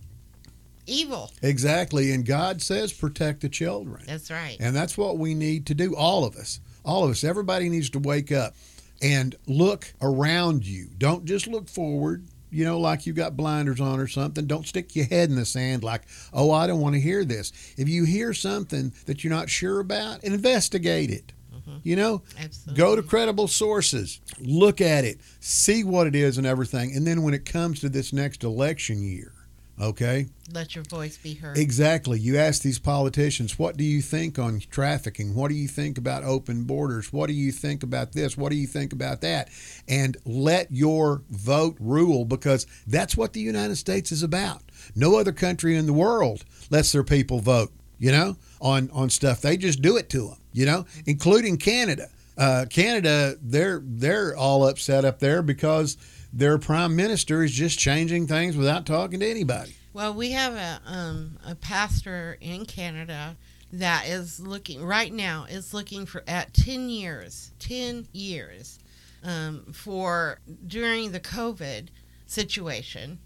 evil 0.86 1.32
Exactly. 1.42 2.12
And 2.12 2.24
God 2.24 2.60
says 2.60 2.92
protect 2.92 3.40
the 3.40 3.48
children. 3.48 4.04
that's 4.06 4.30
right 4.30 4.56
And 4.60 4.76
that's 4.76 4.98
what 4.98 5.16
we 5.16 5.34
need 5.34 5.64
to 5.66 5.74
do, 5.74 5.96
all 5.96 6.24
of 6.24 6.36
us. 6.36 6.60
All 6.84 7.02
of 7.04 7.10
us. 7.10 7.24
Everybody 7.24 7.68
needs 7.70 7.88
to 7.90 7.98
wake 7.98 8.30
up 8.30 8.54
and 9.02 9.34
look 9.46 9.92
around 10.00 10.66
you. 10.66 10.88
Don't 10.98 11.24
just 11.24 11.46
look 11.46 11.68
forward, 11.68 12.26
you 12.50 12.64
know, 12.64 12.78
like 12.78 13.06
you've 13.06 13.16
got 13.16 13.36
blinders 13.36 13.80
on 13.80 14.00
or 14.00 14.06
something. 14.06 14.46
Don't 14.46 14.66
stick 14.66 14.96
your 14.96 15.06
head 15.06 15.28
in 15.28 15.36
the 15.36 15.44
sand 15.44 15.84
like, 15.84 16.02
oh, 16.32 16.50
I 16.50 16.66
don't 16.66 16.80
want 16.80 16.94
to 16.94 17.00
hear 17.00 17.24
this. 17.24 17.52
If 17.76 17.88
you 17.88 18.04
hear 18.04 18.32
something 18.32 18.92
that 19.06 19.22
you're 19.22 19.32
not 19.32 19.50
sure 19.50 19.80
about, 19.80 20.24
investigate 20.24 21.10
it. 21.10 21.32
Mm-hmm. 21.54 21.78
You 21.82 21.96
know, 21.96 22.22
absolutely 22.38 22.82
go 22.82 22.96
to 22.96 23.02
credible 23.02 23.48
sources, 23.48 24.20
look 24.38 24.80
at 24.80 25.04
it, 25.04 25.20
see 25.40 25.84
what 25.84 26.06
it 26.06 26.14
is 26.14 26.38
and 26.38 26.46
everything. 26.46 26.94
And 26.94 27.06
then 27.06 27.22
when 27.22 27.34
it 27.34 27.44
comes 27.44 27.80
to 27.80 27.88
this 27.88 28.12
next 28.12 28.44
election 28.44 29.02
year, 29.02 29.32
okay, 29.80 30.26
let 30.52 30.74
your 30.74 30.84
voice 30.84 31.18
be 31.18 31.34
heard 31.34 31.58
Exactly. 31.58 32.18
You 32.18 32.36
ask 32.38 32.62
these 32.62 32.78
politicians, 32.78 33.58
what 33.58 33.76
do 33.76 33.84
you 33.84 34.00
think 34.00 34.38
on 34.38 34.60
trafficking? 34.70 35.34
What 35.34 35.48
do 35.48 35.54
you 35.54 35.68
think 35.68 35.98
about 35.98 36.24
open 36.24 36.64
borders? 36.64 37.12
What 37.12 37.26
do 37.26 37.32
you 37.32 37.52
think 37.52 37.82
about 37.82 38.12
this? 38.12 38.36
What 38.36 38.50
do 38.50 38.56
you 38.56 38.66
think 38.66 38.92
about 38.92 39.20
that? 39.22 39.48
And 39.88 40.16
let 40.24 40.70
your 40.70 41.22
vote 41.30 41.76
rule 41.80 42.24
because 42.24 42.66
that's 42.86 43.16
what 43.16 43.32
the 43.32 43.40
United 43.40 43.76
States 43.76 44.12
is 44.12 44.22
about. 44.22 44.62
No 44.94 45.16
other 45.16 45.32
country 45.32 45.76
in 45.76 45.86
the 45.86 45.92
world 45.92 46.44
lets 46.70 46.92
their 46.92 47.04
people 47.04 47.40
vote, 47.40 47.72
you 47.98 48.12
know, 48.12 48.36
on, 48.60 48.90
on 48.92 49.10
stuff. 49.10 49.40
They 49.40 49.56
just 49.56 49.82
do 49.82 49.96
it 49.96 50.08
to 50.10 50.28
them, 50.28 50.38
you 50.52 50.66
know, 50.66 50.86
including 51.06 51.56
Canada. 51.56 52.08
Uh, 52.38 52.66
Canada, 52.68 53.36
they're 53.40 53.80
they're 53.82 54.36
all 54.36 54.68
upset 54.68 55.06
up 55.06 55.20
there 55.20 55.40
because 55.40 55.96
their 56.32 56.58
prime 56.58 56.96
minister 56.96 57.42
is 57.42 57.52
just 57.52 57.78
changing 57.78 58.26
things 58.26 58.56
without 58.56 58.86
talking 58.86 59.20
to 59.20 59.30
anybody. 59.30 59.76
Well, 59.92 60.12
we 60.12 60.32
have 60.32 60.54
a 60.54 60.80
um, 60.84 61.38
a 61.46 61.54
pastor 61.54 62.36
in 62.40 62.66
Canada 62.66 63.36
that 63.72 64.06
is 64.06 64.38
looking 64.38 64.84
right 64.84 65.12
now 65.12 65.46
is 65.48 65.72
looking 65.72 66.06
for 66.06 66.22
at 66.26 66.52
ten 66.52 66.88
years, 66.88 67.52
ten 67.58 68.06
years 68.12 68.78
um, 69.24 69.72
for 69.72 70.38
during 70.66 71.12
the 71.12 71.20
COVID 71.20 71.88
situation. 72.26 73.18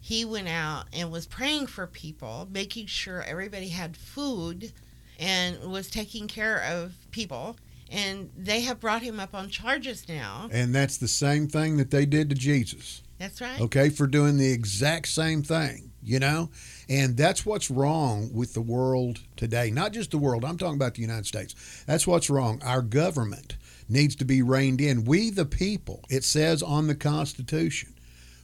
He 0.00 0.24
went 0.24 0.48
out 0.48 0.86
and 0.92 1.12
was 1.12 1.26
praying 1.26 1.68
for 1.68 1.86
people, 1.86 2.48
making 2.50 2.86
sure 2.86 3.22
everybody 3.22 3.68
had 3.68 3.96
food, 3.96 4.72
and 5.18 5.70
was 5.70 5.88
taking 5.88 6.26
care 6.26 6.60
of 6.60 6.92
people. 7.10 7.56
And 7.92 8.30
they 8.36 8.62
have 8.62 8.80
brought 8.80 9.02
him 9.02 9.20
up 9.20 9.34
on 9.34 9.50
charges 9.50 10.08
now. 10.08 10.48
And 10.50 10.74
that's 10.74 10.96
the 10.96 11.08
same 11.08 11.46
thing 11.46 11.76
that 11.76 11.90
they 11.90 12.06
did 12.06 12.30
to 12.30 12.34
Jesus, 12.34 13.02
That's 13.18 13.40
right. 13.40 13.60
okay, 13.60 13.90
for 13.90 14.06
doing 14.06 14.38
the 14.38 14.50
exact 14.50 15.08
same 15.08 15.42
thing, 15.42 15.92
you 16.02 16.18
know? 16.18 16.50
And 16.88 17.16
that's 17.16 17.44
what's 17.44 17.70
wrong 17.70 18.30
with 18.32 18.54
the 18.54 18.62
world 18.62 19.20
today. 19.36 19.70
Not 19.70 19.92
just 19.92 20.10
the 20.10 20.18
world, 20.18 20.44
I'm 20.44 20.56
talking 20.58 20.76
about 20.76 20.94
the 20.94 21.02
United 21.02 21.26
States. 21.26 21.84
That's 21.86 22.06
what's 22.06 22.30
wrong. 22.30 22.62
Our 22.64 22.82
government 22.82 23.56
needs 23.88 24.16
to 24.16 24.24
be 24.24 24.40
reined 24.42 24.80
in. 24.80 25.04
We, 25.04 25.30
the 25.30 25.44
people, 25.44 26.02
it 26.08 26.24
says 26.24 26.62
on 26.62 26.86
the 26.86 26.94
Constitution, 26.94 27.91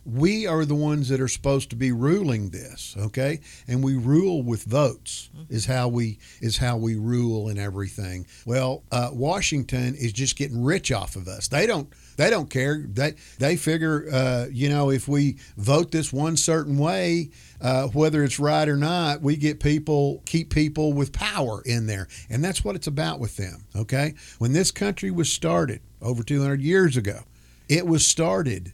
we 0.08 0.46
are 0.46 0.64
the 0.64 0.74
ones 0.74 1.08
that 1.08 1.20
are 1.20 1.28
supposed 1.28 1.70
to 1.70 1.76
be 1.76 1.92
ruling 1.92 2.50
this 2.50 2.96
okay? 2.98 3.40
And 3.66 3.82
we 3.84 3.96
rule 3.96 4.42
with 4.42 4.64
votes 4.64 5.30
is 5.48 5.66
how 5.66 5.88
we 5.88 6.18
is 6.40 6.56
how 6.56 6.76
we 6.76 6.96
rule 6.96 7.48
and 7.48 7.58
everything. 7.58 8.26
Well 8.46 8.84
uh, 8.90 9.10
washington 9.12 9.94
is 9.94 10.12
just 10.12 10.36
getting 10.36 10.62
rich 10.64 10.90
off 10.90 11.16
of 11.16 11.28
us. 11.28 11.48
They 11.48 11.66
don't 11.66 11.92
they 12.16 12.30
don't 12.30 12.48
care. 12.48 12.84
They 12.88 13.14
they 13.38 13.56
figure 13.56 14.08
uh, 14.10 14.46
you 14.50 14.68
know 14.68 14.90
if 14.90 15.08
we 15.08 15.36
vote 15.56 15.90
this 15.90 16.12
one 16.12 16.36
certain 16.36 16.78
way 16.78 17.30
uh, 17.60 17.88
whether 17.88 18.24
it's 18.24 18.38
right 18.38 18.68
or 18.68 18.76
not 18.76 19.20
we 19.20 19.36
get 19.36 19.60
people 19.60 20.22
keep 20.24 20.50
people 20.50 20.92
with 20.92 21.12
power 21.12 21.62
in 21.66 21.86
there. 21.86 22.08
And 22.30 22.42
that's 22.42 22.64
what 22.64 22.76
it's 22.76 22.86
about 22.86 23.20
with 23.20 23.36
them 23.36 23.64
okay? 23.76 24.14
When 24.38 24.52
this 24.52 24.70
country 24.70 25.10
was 25.10 25.30
started 25.30 25.80
over 26.00 26.22
200 26.22 26.62
years 26.62 26.96
ago 26.96 27.20
it 27.68 27.86
was 27.86 28.06
started 28.06 28.72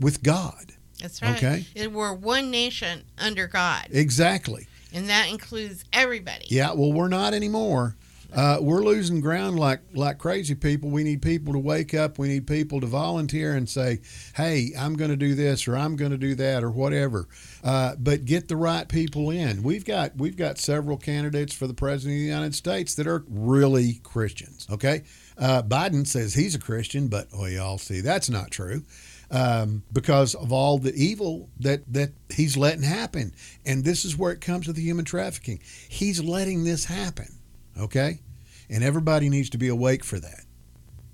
with 0.00 0.22
God. 0.22 0.72
That's 1.00 1.22
right. 1.22 1.36
Okay. 1.36 1.66
It, 1.74 1.92
we're 1.92 2.12
one 2.12 2.50
nation 2.50 3.04
under 3.18 3.46
God, 3.46 3.86
Exactly. 3.90 4.66
and 4.92 5.08
that 5.08 5.30
includes 5.30 5.84
everybody. 5.92 6.46
Yeah. 6.48 6.72
Well, 6.72 6.92
we're 6.92 7.08
not 7.08 7.32
anymore. 7.34 7.96
Uh, 8.32 8.58
we're 8.60 8.84
losing 8.84 9.20
ground 9.20 9.58
like 9.58 9.80
like 9.92 10.18
crazy 10.18 10.54
people. 10.54 10.88
We 10.88 11.02
need 11.02 11.20
people 11.20 11.52
to 11.52 11.58
wake 11.58 11.94
up. 11.94 12.16
We 12.16 12.28
need 12.28 12.46
people 12.46 12.80
to 12.80 12.86
volunteer 12.86 13.54
and 13.56 13.68
say, 13.68 14.02
"Hey, 14.36 14.70
I'm 14.78 14.94
going 14.94 15.10
to 15.10 15.16
do 15.16 15.34
this 15.34 15.66
or 15.66 15.76
I'm 15.76 15.96
going 15.96 16.12
to 16.12 16.16
do 16.16 16.36
that 16.36 16.62
or 16.62 16.70
whatever." 16.70 17.26
Uh, 17.64 17.96
but 17.98 18.24
get 18.26 18.46
the 18.46 18.54
right 18.56 18.88
people 18.88 19.30
in. 19.30 19.64
We've 19.64 19.84
got 19.84 20.16
we've 20.16 20.36
got 20.36 20.58
several 20.58 20.96
candidates 20.96 21.52
for 21.54 21.66
the 21.66 21.74
president 21.74 22.18
of 22.18 22.20
the 22.20 22.26
United 22.26 22.54
States 22.54 22.94
that 22.94 23.08
are 23.08 23.24
really 23.28 23.94
Christians. 24.04 24.64
Okay, 24.70 25.02
uh, 25.36 25.62
Biden 25.64 26.06
says 26.06 26.34
he's 26.34 26.54
a 26.54 26.60
Christian, 26.60 27.08
but 27.08 27.26
oh, 27.34 27.46
y'all 27.46 27.78
see 27.78 28.00
that's 28.00 28.30
not 28.30 28.52
true. 28.52 28.84
Um, 29.30 29.82
because 29.92 30.34
of 30.34 30.52
all 30.52 30.78
the 30.78 30.94
evil 30.94 31.48
that 31.60 31.82
that 31.92 32.10
he's 32.30 32.56
letting 32.56 32.82
happen. 32.82 33.32
And 33.64 33.84
this 33.84 34.04
is 34.04 34.16
where 34.16 34.32
it 34.32 34.40
comes 34.40 34.66
to 34.66 34.72
the 34.72 34.82
human 34.82 35.04
trafficking. 35.04 35.60
He's 35.88 36.22
letting 36.22 36.64
this 36.64 36.84
happen. 36.84 37.38
Okay, 37.78 38.20
and 38.68 38.82
everybody 38.82 39.28
needs 39.28 39.50
to 39.50 39.58
be 39.58 39.68
awake 39.68 40.04
for 40.04 40.18
that. 40.18 40.44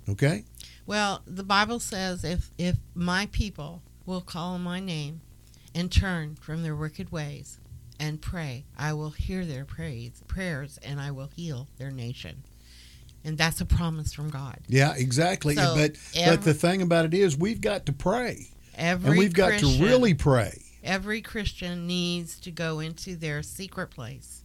Okay. 0.09 0.45
Well, 0.87 1.23
the 1.27 1.45
Bible 1.45 1.81
says 1.81 2.25
if 2.25 2.51
if 2.59 2.77
my 2.95 3.27
people 3.33 3.83
will 4.07 4.21
call 4.21 4.55
on 4.55 4.63
my 4.63 4.81
name 4.81 5.21
and 5.75 5.91
turn 5.91 6.37
from 6.37 6.63
their 6.63 6.77
wicked 6.77 7.11
ways 7.11 7.59
and 7.99 8.23
pray, 8.23 8.65
I 8.79 8.93
will 8.93 9.11
hear 9.11 9.45
their 9.45 9.65
praise, 9.65 10.23
prayers 10.29 10.79
and 10.83 11.01
I 11.01 11.11
will 11.11 11.31
heal 11.35 11.69
their 11.77 11.91
nation. 11.91 12.45
And 13.27 13.37
that's 13.37 13.61
a 13.61 13.67
promise 13.67 14.15
from 14.15 14.31
God. 14.31 14.59
Yeah, 14.69 14.95
exactly. 14.97 15.57
So 15.57 15.75
but 15.75 15.97
but 16.25 16.43
the 16.43 16.55
thing 16.55 16.81
about 16.81 17.07
it 17.07 17.13
is 17.13 17.37
we've 17.37 17.61
got 17.61 17.85
to 17.87 17.93
pray. 17.93 18.47
Every 18.77 19.11
and 19.11 19.19
we've 19.19 19.35
got 19.35 19.49
Christian, 19.49 19.79
to 19.79 19.85
really 19.85 20.15
pray. 20.15 20.63
every 20.85 21.21
Christian 21.21 21.89
needs 21.89 22.39
to 22.41 22.53
go 22.53 22.79
into 22.79 23.17
their 23.17 23.43
secret 23.43 23.91
place. 23.91 24.45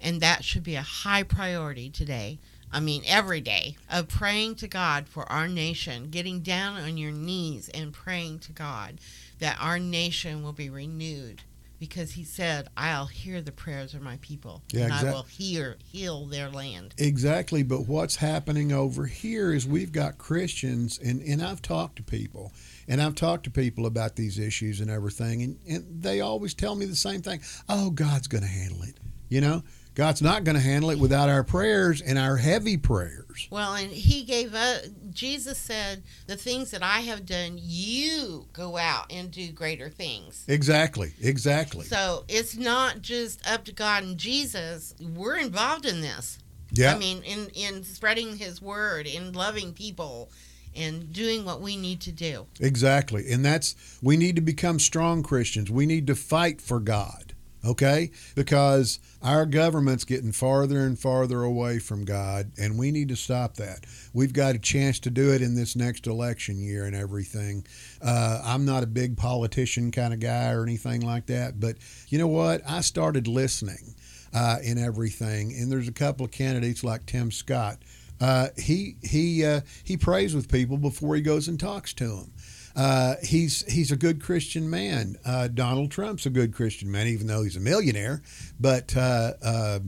And 0.00 0.20
that 0.20 0.44
should 0.44 0.62
be 0.62 0.76
a 0.76 0.82
high 0.82 1.24
priority 1.24 1.90
today. 1.90 2.38
I 2.72 2.78
mean, 2.78 3.02
every 3.04 3.40
day 3.40 3.76
of 3.90 4.06
praying 4.06 4.54
to 4.56 4.68
God 4.68 5.08
for 5.08 5.30
our 5.30 5.48
nation, 5.48 6.10
getting 6.10 6.40
down 6.40 6.80
on 6.80 6.96
your 6.96 7.10
knees 7.10 7.68
and 7.70 7.92
praying 7.92 8.38
to 8.40 8.52
God 8.52 9.00
that 9.40 9.58
our 9.60 9.80
nation 9.80 10.44
will 10.44 10.52
be 10.52 10.70
renewed. 10.70 11.42
Because 11.80 12.12
he 12.12 12.24
said, 12.24 12.68
I'll 12.76 13.06
hear 13.06 13.40
the 13.40 13.50
prayers 13.50 13.94
of 13.94 14.02
my 14.02 14.18
people, 14.20 14.62
Yeah, 14.70 14.84
and 14.84 14.92
I 14.92 15.04
will 15.04 15.22
hear, 15.22 15.78
heal 15.82 16.26
their 16.26 16.50
land. 16.50 16.94
Exactly, 16.98 17.62
but 17.62 17.88
what's 17.88 18.16
happening 18.16 18.70
over 18.70 19.06
here 19.06 19.52
is 19.52 19.66
we've 19.66 19.90
got 19.90 20.18
Christians, 20.18 20.98
and, 20.98 21.22
and 21.22 21.42
I've 21.42 21.62
talked 21.62 21.96
to 21.96 22.02
people, 22.02 22.52
and 22.86 23.00
I've 23.00 23.14
talked 23.14 23.44
to 23.44 23.50
people 23.50 23.86
about 23.86 24.14
these 24.14 24.38
issues 24.38 24.80
and 24.80 24.90
everything, 24.90 25.42
and, 25.42 25.58
and 25.66 26.02
they 26.02 26.20
always 26.20 26.52
tell 26.52 26.74
me 26.74 26.84
the 26.84 26.94
same 26.94 27.22
thing 27.22 27.40
oh, 27.68 27.90
God's 27.90 28.28
going 28.28 28.44
to 28.44 28.48
handle 28.48 28.82
it. 28.82 28.98
You 29.30 29.40
know, 29.40 29.62
God's 29.94 30.22
not 30.22 30.44
going 30.44 30.54
to 30.54 30.62
handle 30.62 30.90
it 30.90 30.98
without 30.98 31.28
our 31.28 31.42
prayers 31.42 32.00
and 32.00 32.18
our 32.18 32.36
heavy 32.36 32.76
prayers. 32.76 33.48
Well, 33.50 33.74
and 33.74 33.90
he 33.90 34.22
gave 34.22 34.54
up, 34.54 34.82
Jesus 35.10 35.58
said, 35.58 36.02
the 36.26 36.36
things 36.36 36.70
that 36.70 36.82
I 36.82 37.00
have 37.00 37.26
done, 37.26 37.58
you 37.60 38.46
go 38.52 38.76
out 38.76 39.06
and 39.10 39.30
do 39.30 39.50
greater 39.52 39.88
things. 39.88 40.44
Exactly, 40.46 41.12
exactly. 41.20 41.84
So 41.84 42.24
it's 42.28 42.56
not 42.56 43.02
just 43.02 43.46
up 43.50 43.64
to 43.64 43.72
God 43.72 44.04
and 44.04 44.16
Jesus. 44.16 44.94
We're 45.00 45.38
involved 45.38 45.86
in 45.86 46.00
this. 46.00 46.38
Yeah, 46.72 46.94
I 46.94 46.98
mean, 46.98 47.22
in, 47.22 47.48
in 47.48 47.82
spreading 47.82 48.36
his 48.36 48.62
word, 48.62 49.06
in 49.06 49.32
loving 49.32 49.72
people, 49.72 50.30
and 50.76 51.12
doing 51.12 51.44
what 51.44 51.60
we 51.60 51.76
need 51.76 52.00
to 52.02 52.12
do. 52.12 52.46
Exactly. 52.60 53.32
And 53.32 53.44
that's, 53.44 53.74
we 54.00 54.16
need 54.16 54.36
to 54.36 54.40
become 54.40 54.78
strong 54.78 55.24
Christians. 55.24 55.68
We 55.68 55.84
need 55.84 56.06
to 56.06 56.14
fight 56.14 56.60
for 56.60 56.78
God, 56.78 57.29
okay? 57.64 58.10
Because 58.34 58.98
our 59.22 59.46
government's 59.46 60.04
getting 60.04 60.32
farther 60.32 60.80
and 60.80 60.98
farther 60.98 61.42
away 61.42 61.78
from 61.78 62.04
God, 62.04 62.52
and 62.58 62.78
we 62.78 62.90
need 62.90 63.08
to 63.08 63.16
stop 63.16 63.56
that. 63.56 63.84
We've 64.12 64.32
got 64.32 64.54
a 64.54 64.58
chance 64.58 64.98
to 65.00 65.10
do 65.10 65.32
it 65.32 65.42
in 65.42 65.54
this 65.54 65.76
next 65.76 66.06
election 66.06 66.60
year 66.60 66.84
and 66.84 66.96
everything. 66.96 67.66
Uh, 68.02 68.40
I'm 68.44 68.64
not 68.64 68.82
a 68.82 68.86
big 68.86 69.16
politician 69.16 69.90
kind 69.90 70.14
of 70.14 70.20
guy 70.20 70.52
or 70.52 70.62
anything 70.62 71.02
like 71.02 71.26
that, 71.26 71.60
but 71.60 71.76
you 72.08 72.18
know 72.18 72.28
what? 72.28 72.62
I 72.68 72.80
started 72.80 73.28
listening 73.28 73.94
uh, 74.32 74.58
in 74.62 74.78
everything, 74.78 75.52
and 75.52 75.70
there's 75.70 75.88
a 75.88 75.92
couple 75.92 76.24
of 76.24 76.32
candidates 76.32 76.84
like 76.84 77.06
Tim 77.06 77.30
Scott. 77.30 77.78
Uh, 78.20 78.48
he 78.58 78.96
he 79.02 79.44
uh, 79.44 79.62
he 79.82 79.96
prays 79.96 80.34
with 80.34 80.50
people 80.50 80.76
before 80.76 81.16
he 81.16 81.22
goes 81.22 81.48
and 81.48 81.58
talks 81.58 81.94
to 81.94 82.06
them. 82.06 82.32
Uh, 82.76 83.16
he's 83.22 83.70
he's 83.72 83.90
a 83.90 83.96
good 83.96 84.22
Christian 84.22 84.70
man. 84.70 85.16
Uh, 85.24 85.48
Donald 85.48 85.90
Trump's 85.90 86.26
a 86.26 86.30
good 86.30 86.54
Christian 86.54 86.90
man, 86.90 87.06
even 87.08 87.26
though 87.26 87.42
he's 87.42 87.56
a 87.56 87.60
millionaire. 87.60 88.22
But 88.58 88.96
uh, 88.96 89.32
uh, 89.42 89.78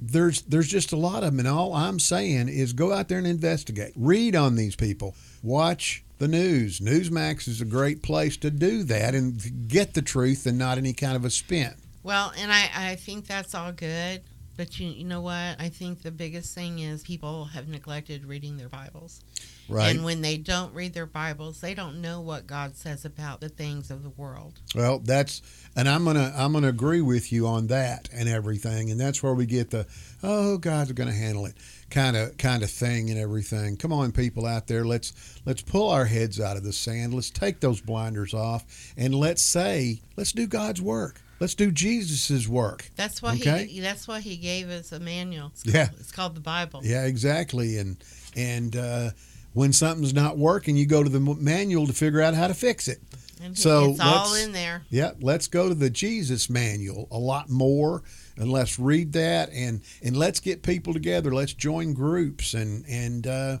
there's 0.00 0.42
there's 0.42 0.68
just 0.68 0.92
a 0.92 0.96
lot 0.96 1.22
of 1.22 1.30
them, 1.30 1.38
and 1.38 1.48
all 1.48 1.74
I'm 1.74 1.98
saying 1.98 2.48
is 2.48 2.72
go 2.72 2.92
out 2.92 3.08
there 3.08 3.18
and 3.18 3.26
investigate. 3.26 3.92
Read 3.96 4.36
on 4.36 4.56
these 4.56 4.76
people. 4.76 5.14
Watch 5.42 6.04
the 6.18 6.28
news. 6.28 6.80
Newsmax 6.80 7.48
is 7.48 7.60
a 7.60 7.64
great 7.64 8.02
place 8.02 8.36
to 8.38 8.50
do 8.50 8.84
that 8.84 9.14
and 9.14 9.68
get 9.68 9.94
the 9.94 10.02
truth 10.02 10.46
and 10.46 10.58
not 10.58 10.78
any 10.78 10.92
kind 10.92 11.16
of 11.16 11.24
a 11.24 11.30
spin. 11.30 11.74
Well, 12.02 12.32
and 12.36 12.52
I, 12.52 12.70
I 12.74 12.94
think 12.96 13.26
that's 13.26 13.54
all 13.54 13.72
good. 13.72 14.22
But 14.56 14.78
you, 14.78 14.88
you 14.88 15.04
know 15.04 15.20
what? 15.20 15.56
I 15.58 15.68
think 15.68 16.02
the 16.02 16.10
biggest 16.10 16.54
thing 16.54 16.78
is 16.80 17.02
people 17.02 17.46
have 17.46 17.68
neglected 17.68 18.24
reading 18.24 18.56
their 18.56 18.68
Bibles. 18.68 19.20
Right. 19.68 19.94
And 19.94 20.04
when 20.04 20.22
they 20.22 20.36
don't 20.36 20.74
read 20.74 20.92
their 20.92 21.06
Bibles, 21.06 21.60
they 21.60 21.74
don't 21.74 22.00
know 22.00 22.20
what 22.20 22.46
God 22.46 22.76
says 22.76 23.04
about 23.04 23.40
the 23.40 23.48
things 23.48 23.90
of 23.90 24.02
the 24.02 24.10
world. 24.10 24.60
Well, 24.74 24.98
that's 24.98 25.40
and 25.76 25.88
I'm 25.88 26.04
gonna 26.04 26.32
I'm 26.36 26.52
gonna 26.52 26.68
agree 26.68 27.00
with 27.00 27.32
you 27.32 27.46
on 27.46 27.68
that 27.68 28.08
and 28.12 28.28
everything, 28.28 28.90
and 28.90 29.00
that's 29.00 29.22
where 29.22 29.34
we 29.34 29.46
get 29.46 29.70
the 29.70 29.86
oh 30.22 30.58
God's 30.58 30.92
gonna 30.92 31.12
handle 31.12 31.46
it 31.46 31.54
kind 31.90 32.16
of 32.16 32.36
kind 32.38 32.62
of 32.62 32.70
thing 32.70 33.10
and 33.10 33.18
everything. 33.18 33.76
Come 33.76 33.92
on, 33.92 34.12
people 34.12 34.46
out 34.46 34.66
there, 34.66 34.84
let's 34.84 35.12
let's 35.46 35.62
pull 35.62 35.88
our 35.90 36.04
heads 36.06 36.40
out 36.40 36.56
of 36.56 36.64
the 36.64 36.72
sand. 36.72 37.14
Let's 37.14 37.30
take 37.30 37.60
those 37.60 37.80
blinders 37.80 38.34
off, 38.34 38.64
and 38.96 39.14
let's 39.14 39.42
say 39.42 40.02
let's 40.16 40.32
do 40.32 40.46
God's 40.46 40.82
work. 40.82 41.20
Let's 41.40 41.54
do 41.56 41.72
Jesus's 41.72 42.48
work. 42.48 42.88
That's 42.94 43.20
why 43.20 43.34
Okay. 43.34 43.66
he 43.66 43.80
that's 43.80 44.06
why 44.06 44.20
he 44.20 44.36
gave 44.36 44.68
us 44.70 44.92
a 44.92 45.00
manual. 45.00 45.48
It's 45.54 45.66
Yeah. 45.66 45.86
called, 45.86 46.00
it's 46.00 46.12
called 46.12 46.34
the 46.36 46.40
Bible. 46.40 46.80
Yeah, 46.84 47.04
exactly. 47.06 47.78
And 47.78 47.96
and 48.36 48.76
uh, 48.76 49.10
when 49.52 49.72
something's 49.72 50.14
not 50.14 50.38
working, 50.38 50.76
you 50.76 50.86
go 50.86 51.02
to 51.02 51.08
the 51.08 51.20
manual 51.20 51.86
to 51.86 51.92
figure 51.92 52.20
out 52.20 52.34
how 52.34 52.46
to 52.46 52.54
fix 52.54 52.88
it. 52.88 53.00
And 53.42 53.58
So 53.58 53.90
it's 53.90 54.00
all 54.00 54.34
in 54.34 54.52
there. 54.52 54.82
Yeah, 54.88 55.12
let's 55.20 55.48
go 55.48 55.68
to 55.68 55.74
the 55.74 55.90
Jesus 55.90 56.48
manual 56.48 57.08
a 57.10 57.18
lot 57.18 57.50
more 57.50 58.02
and 58.36 58.50
let's 58.52 58.78
read 58.78 59.12
that 59.14 59.50
and 59.50 59.82
and 60.02 60.16
let's 60.16 60.38
get 60.38 60.62
people 60.62 60.92
together. 60.92 61.34
Let's 61.34 61.52
join 61.52 61.92
groups 61.92 62.54
and 62.54 62.84
and 62.88 63.26
uh, 63.26 63.58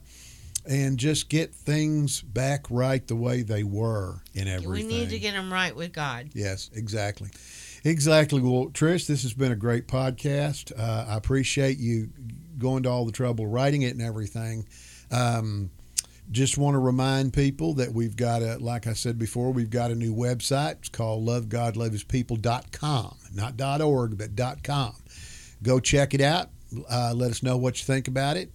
and 0.64 0.98
just 0.98 1.28
get 1.28 1.52
things 1.52 2.22
back 2.22 2.70
right 2.70 3.06
the 3.06 3.16
way 3.16 3.42
they 3.42 3.64
were 3.64 4.22
in 4.34 4.46
everything. 4.46 4.70
We 4.70 4.82
need 4.84 5.10
to 5.10 5.18
get 5.18 5.32
them 5.32 5.52
right 5.52 5.74
with 5.74 5.92
God. 5.92 6.30
Yes, 6.32 6.70
exactly. 6.72 7.30
Exactly. 7.84 8.40
Well, 8.40 8.66
Trish, 8.66 9.08
this 9.08 9.22
has 9.22 9.32
been 9.34 9.50
a 9.50 9.56
great 9.56 9.88
podcast. 9.88 10.72
Uh, 10.78 11.06
I 11.08 11.16
appreciate 11.16 11.78
you 11.78 12.10
going 12.56 12.84
to 12.84 12.88
all 12.88 13.04
the 13.04 13.12
trouble 13.12 13.48
writing 13.48 13.82
it 13.82 13.92
and 13.92 14.00
everything. 14.02 14.68
Um, 15.10 15.70
just 16.32 16.58
want 16.58 16.74
to 16.74 16.78
remind 16.78 17.32
people 17.34 17.74
that 17.74 17.92
we've 17.92 18.16
got 18.16 18.42
a, 18.42 18.56
like 18.58 18.86
I 18.86 18.94
said 18.94 19.18
before, 19.18 19.52
we've 19.52 19.70
got 19.70 19.90
a 19.90 19.94
new 19.94 20.14
website. 20.14 20.78
It's 20.78 20.88
called 20.88 21.26
lovegodlovehispeople.com, 21.26 23.16
not 23.34 23.60
.org, 23.80 24.18
but 24.18 24.30
.com. 24.64 24.94
Go 25.62 25.78
check 25.78 26.14
it 26.14 26.22
out. 26.22 26.48
Uh, 26.90 27.12
let 27.14 27.30
us 27.30 27.42
know 27.42 27.58
what 27.58 27.78
you 27.78 27.84
think 27.84 28.08
about 28.08 28.38
it. 28.38 28.50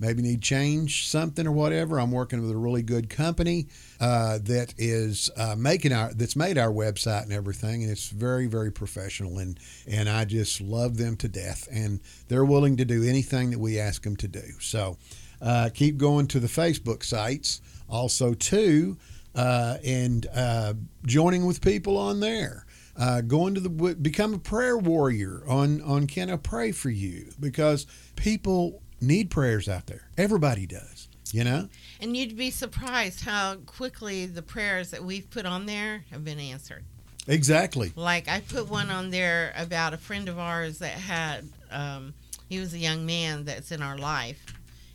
Maybe 0.00 0.22
need 0.22 0.40
change 0.40 1.06
something 1.08 1.46
or 1.46 1.52
whatever. 1.52 2.00
I'm 2.00 2.10
working 2.10 2.40
with 2.40 2.50
a 2.50 2.56
really 2.56 2.82
good 2.82 3.10
company 3.10 3.68
uh, 4.00 4.38
that 4.44 4.72
is 4.78 5.30
uh, 5.36 5.54
making 5.56 5.92
our 5.92 6.14
that's 6.14 6.36
made 6.36 6.56
our 6.56 6.70
website 6.70 7.24
and 7.24 7.34
everything, 7.34 7.82
and 7.82 7.92
it's 7.92 8.08
very 8.08 8.46
very 8.46 8.72
professional 8.72 9.38
and 9.38 9.60
and 9.86 10.08
I 10.08 10.24
just 10.24 10.62
love 10.62 10.96
them 10.96 11.16
to 11.16 11.28
death, 11.28 11.68
and 11.70 12.00
they're 12.28 12.46
willing 12.46 12.78
to 12.78 12.86
do 12.86 13.04
anything 13.04 13.50
that 13.50 13.58
we 13.58 13.78
ask 13.78 14.02
them 14.02 14.16
to 14.16 14.26
do. 14.28 14.54
So 14.58 14.96
uh, 15.40 15.70
keep 15.72 15.96
going 15.96 16.26
to 16.28 16.40
the 16.40 16.46
Facebook 16.48 17.04
sites 17.04 17.60
also 17.88 18.34
too, 18.34 18.96
uh, 19.34 19.78
and 19.84 20.26
uh, 20.34 20.74
joining 21.04 21.46
with 21.46 21.60
people 21.60 21.96
on 21.96 22.20
there. 22.20 22.66
Uh, 22.96 23.22
going 23.22 23.54
to 23.54 23.60
the 23.60 23.94
become 23.94 24.34
a 24.34 24.38
prayer 24.38 24.76
warrior 24.76 25.42
on 25.48 25.80
on 25.82 26.06
Can 26.06 26.28
I 26.30 26.36
Pray 26.36 26.72
for 26.72 26.90
You 26.90 27.32
because 27.40 27.86
people 28.16 28.82
need 29.00 29.30
prayers 29.30 29.68
out 29.68 29.86
there. 29.86 30.08
Everybody 30.18 30.66
does, 30.66 31.08
you 31.32 31.44
know. 31.44 31.68
And 32.00 32.16
you'd 32.16 32.36
be 32.36 32.50
surprised 32.50 33.24
how 33.24 33.56
quickly 33.66 34.26
the 34.26 34.42
prayers 34.42 34.90
that 34.90 35.02
we've 35.02 35.30
put 35.30 35.46
on 35.46 35.66
there 35.66 36.04
have 36.10 36.24
been 36.24 36.40
answered. 36.40 36.84
Exactly. 37.26 37.92
Like 37.96 38.28
I 38.28 38.40
put 38.40 38.68
one 38.68 38.90
on 38.90 39.10
there 39.10 39.52
about 39.56 39.94
a 39.94 39.98
friend 39.98 40.28
of 40.28 40.38
ours 40.38 40.78
that 40.78 40.92
had, 40.92 41.48
um, 41.70 42.14
he 42.48 42.58
was 42.58 42.74
a 42.74 42.78
young 42.78 43.06
man 43.06 43.44
that's 43.44 43.70
in 43.70 43.82
our 43.82 43.96
life, 43.96 44.44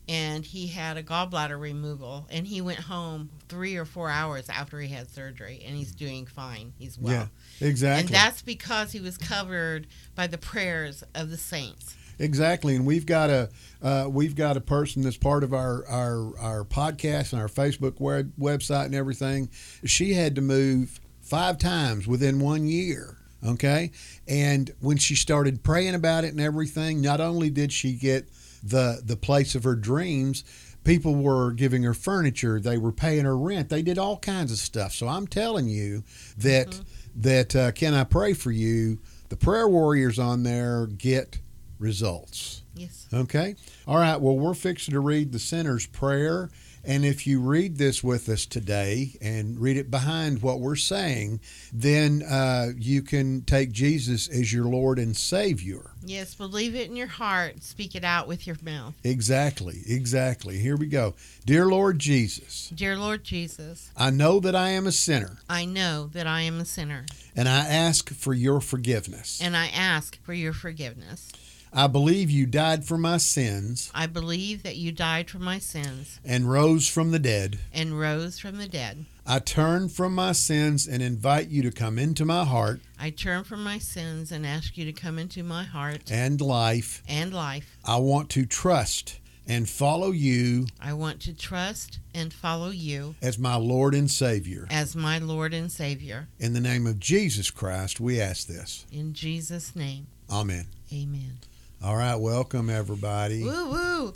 and 0.08 0.46
he 0.46 0.68
had 0.68 0.98
a 0.98 1.04
gallbladder 1.04 1.60
removal, 1.60 2.28
and 2.30 2.46
he 2.46 2.62
went 2.62 2.80
home 2.80 3.30
three 3.50 3.76
or 3.76 3.86
four 3.86 4.10
hours 4.10 4.50
after 4.50 4.80
he 4.80 4.88
had 4.88 5.10
surgery, 5.10 5.64
and 5.66 5.76
he's 5.76 5.92
doing 5.92 6.26
fine. 6.26 6.74
He's 6.78 6.98
well. 6.98 7.30
Yeah, 7.60 7.68
exactly. 7.68 8.02
And 8.02 8.10
that's 8.10 8.42
because 8.42 8.92
he 8.92 9.00
was 9.00 9.18
covered 9.18 9.88
by 10.14 10.28
the 10.28 10.38
prayers 10.38 11.04
of 11.16 11.30
the 11.30 11.38
saints. 11.38 11.96
Exactly, 12.18 12.76
and 12.76 12.86
we've 12.86 13.06
got 13.06 13.30
a 13.30 13.50
uh, 13.82 14.08
we've 14.10 14.36
got 14.36 14.56
a 14.56 14.62
person 14.62 15.02
that's 15.02 15.18
part 15.18 15.44
of 15.44 15.54
our 15.54 15.86
our 15.88 16.38
our 16.40 16.64
podcast 16.64 17.34
and 17.34 17.42
our 17.42 17.50
Facebook 17.50 18.00
web, 18.00 18.32
website 18.40 18.86
and 18.86 18.96
everything. 18.96 19.50
She 19.84 20.14
had 20.14 20.36
to 20.36 20.42
move 20.42 21.00
five 21.22 21.58
times 21.58 22.08
within 22.08 22.40
one 22.40 22.68
year. 22.68 23.18
Okay, 23.46 23.92
and 24.28 24.72
when 24.80 24.98
she 24.98 25.14
started 25.14 25.62
praying 25.62 25.94
about 25.94 26.24
it 26.24 26.32
and 26.32 26.40
everything, 26.40 27.02
not 27.02 27.20
only 27.20 27.50
did 27.50 27.72
she 27.72 27.94
get 27.94 28.28
the 28.66 29.02
the 29.04 29.16
place 29.16 29.56
of 29.56 29.64
her 29.64 29.76
dreams, 29.76 30.44
people 30.84 31.16
were 31.16 31.52
giving 31.52 31.84
her 31.84 31.94
furniture, 31.94 32.60
they 32.60 32.78
were 32.78 32.92
paying 32.92 33.26
her 33.26 33.38
rent, 33.38 33.70
they 33.70 33.82
did 33.82 33.98
all 33.98 34.18
kinds 34.18 34.52
of 34.52 34.58
stuff. 34.58 34.94
So 34.94 35.08
I'm 35.08 35.28
telling 35.28 35.68
you 35.68 36.04
that 36.38 36.82
that 37.16 37.56
uh, 37.56 37.72
can 37.72 37.94
I 37.94 38.04
pray 38.04 38.34
for 38.34 38.52
you? 38.52 39.00
The 39.30 39.38
prayer 39.38 39.68
warriors 39.68 40.20
on 40.20 40.44
there 40.44 40.88
get 40.88 41.40
results. 41.80 42.64
Yes. 42.76 43.08
Okay. 43.14 43.56
All 43.88 43.98
right. 43.98 44.20
Well, 44.20 44.38
we're 44.38 44.54
fixing 44.54 44.94
to 44.94 45.00
read 45.00 45.32
the 45.32 45.40
sinner's 45.40 45.88
prayer, 45.88 46.50
And 46.86 47.04
if 47.04 47.26
you 47.26 47.40
read 47.42 47.78
this 47.78 48.04
with 48.04 48.30
us 48.30 48.46
today 48.46 49.18
and 49.22 49.60
read 49.60 49.76
it 49.78 49.90
behind 49.90 50.42
what 50.42 50.60
we're 50.60 50.76
saying, 50.76 51.40
then 51.74 52.22
uh, 52.22 52.68
you 52.78 53.02
can 53.02 53.42
take 53.42 53.72
Jesus 53.72 54.28
as 54.28 54.54
your 54.54 54.66
Lord 54.66 55.00
and 55.00 55.18
Savior. 55.18 55.92
Yes, 56.06 56.36
believe 56.36 56.76
it 56.76 56.88
in 56.90 56.96
your 56.96 57.08
heart, 57.08 57.64
speak 57.64 57.96
it 57.96 58.04
out 58.04 58.28
with 58.28 58.46
your 58.46 58.58
mouth. 58.62 58.94
Exactly, 59.04 59.82
exactly. 59.88 60.60
Here 60.60 60.78
we 60.78 60.86
go. 60.86 61.16
Dear 61.46 61.66
Lord 61.66 61.98
Jesus, 61.98 62.70
Dear 62.76 62.98
Lord 62.98 63.24
Jesus, 63.24 63.90
I 63.98 64.12
know 64.12 64.40
that 64.40 64.56
I 64.56 64.70
am 64.70 64.86
a 64.86 64.92
sinner, 64.92 65.38
I 65.50 65.66
know 65.66 66.08
that 66.14 66.28
I 66.28 66.42
am 66.42 66.60
a 66.60 66.66
sinner, 66.66 67.06
and 67.36 67.50
I 67.50 67.66
ask 67.66 68.14
for 68.14 68.34
your 68.34 68.62
forgiveness. 68.62 69.42
and 69.42 69.58
I 69.58 69.68
ask 69.68 70.22
for 70.24 70.34
your 70.34 70.54
forgiveness. 70.54 71.32
I 71.78 71.88
believe 71.88 72.32
you 72.32 72.46
died 72.46 72.86
for 72.86 72.98
my 72.98 73.18
sins 73.18 73.92
I 73.94 74.06
believe 74.08 74.64
that 74.64 74.78
you 74.78 74.94
died 74.94 75.30
for 75.30 75.40
my 75.40 75.60
sins 75.60 76.22
and 76.24 76.50
rose 76.50 76.88
from 76.88 77.12
the 77.12 77.20
dead. 77.20 77.60
and 77.74 78.00
rose 78.00 78.40
from 78.40 78.58
the 78.58 78.68
dead. 78.70 79.06
I 79.28 79.40
turn 79.40 79.90
from 79.90 80.16
my 80.16 80.32
sins 80.32 80.88
and 80.88 81.04
invite 81.04 81.50
you 81.50 81.62
to 81.64 81.72
come 81.72 82.00
into 82.00 82.24
my 82.24 82.46
heart 82.46 82.80
I 82.98 83.10
turn 83.10 83.44
from 83.44 83.62
my 83.64 83.78
sins 83.78 84.32
and 84.32 84.46
ask 84.46 84.78
you 84.78 84.86
to 84.86 84.94
come 84.94 85.20
into 85.20 85.44
my 85.44 85.64
heart 85.64 86.10
and 86.10 86.40
life. 86.40 87.04
and 87.10 87.34
life. 87.34 87.78
I 87.84 87.98
want 87.98 88.30
to 88.32 88.46
trust 88.46 89.20
and 89.46 89.68
follow 89.68 90.12
you 90.12 90.68
I 90.80 90.94
want 90.94 91.20
to 91.24 91.34
trust 91.34 92.00
and 92.14 92.32
follow 92.32 92.70
you 92.70 93.16
as 93.22 93.38
my 93.38 93.56
Lord 93.58 93.94
and 93.94 94.10
Savior. 94.10 94.66
as 94.72 94.96
my 94.96 95.20
Lord 95.20 95.54
and 95.54 95.70
Savior. 95.70 96.30
In 96.40 96.54
the 96.54 96.62
name 96.62 96.88
of 96.88 97.02
Jesus 97.02 97.52
Christ, 97.52 98.00
we 98.00 98.22
ask 98.22 98.48
this. 98.48 98.86
In 98.94 99.14
Jesus' 99.14 99.76
name, 99.76 100.08
Amen. 100.32 100.68
amen. 100.94 101.40
All 101.86 101.96
right, 101.96 102.16
welcome 102.16 102.72
everybody. 102.72 103.44
Woo 103.44 103.70
woo. 103.70 104.14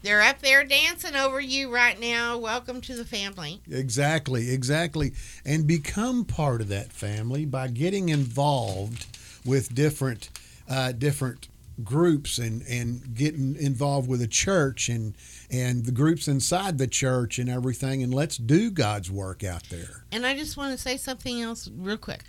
They're 0.00 0.22
up 0.22 0.40
there 0.40 0.64
dancing 0.64 1.16
over 1.16 1.38
you 1.38 1.70
right 1.70 2.00
now. 2.00 2.38
Welcome 2.38 2.80
to 2.80 2.96
the 2.96 3.04
family. 3.04 3.60
Exactly, 3.70 4.50
exactly. 4.50 5.12
And 5.44 5.66
become 5.66 6.24
part 6.24 6.62
of 6.62 6.68
that 6.68 6.90
family 6.90 7.44
by 7.44 7.68
getting 7.68 8.08
involved 8.08 9.06
with 9.44 9.74
different 9.74 10.30
uh, 10.66 10.92
different 10.92 11.48
groups 11.84 12.38
and, 12.38 12.62
and 12.66 13.14
getting 13.14 13.56
involved 13.56 14.08
with 14.08 14.22
a 14.22 14.26
church 14.26 14.88
and 14.88 15.14
and 15.50 15.84
the 15.84 15.92
groups 15.92 16.26
inside 16.26 16.78
the 16.78 16.86
church 16.86 17.38
and 17.38 17.50
everything 17.50 18.02
and 18.02 18.14
let's 18.14 18.38
do 18.38 18.70
God's 18.70 19.10
work 19.10 19.44
out 19.44 19.64
there. 19.64 20.04
And 20.10 20.24
I 20.24 20.34
just 20.34 20.56
want 20.56 20.72
to 20.72 20.78
say 20.78 20.96
something 20.96 21.42
else 21.42 21.68
real 21.76 21.98
quick. 21.98 22.22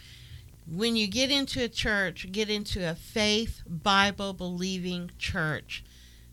When 0.71 0.95
you 0.95 1.07
get 1.07 1.31
into 1.31 1.63
a 1.63 1.67
church, 1.67 2.31
get 2.31 2.49
into 2.49 2.87
a 2.87 2.93
faith, 2.93 3.63
Bible 3.67 4.33
believing 4.33 5.09
church 5.17 5.83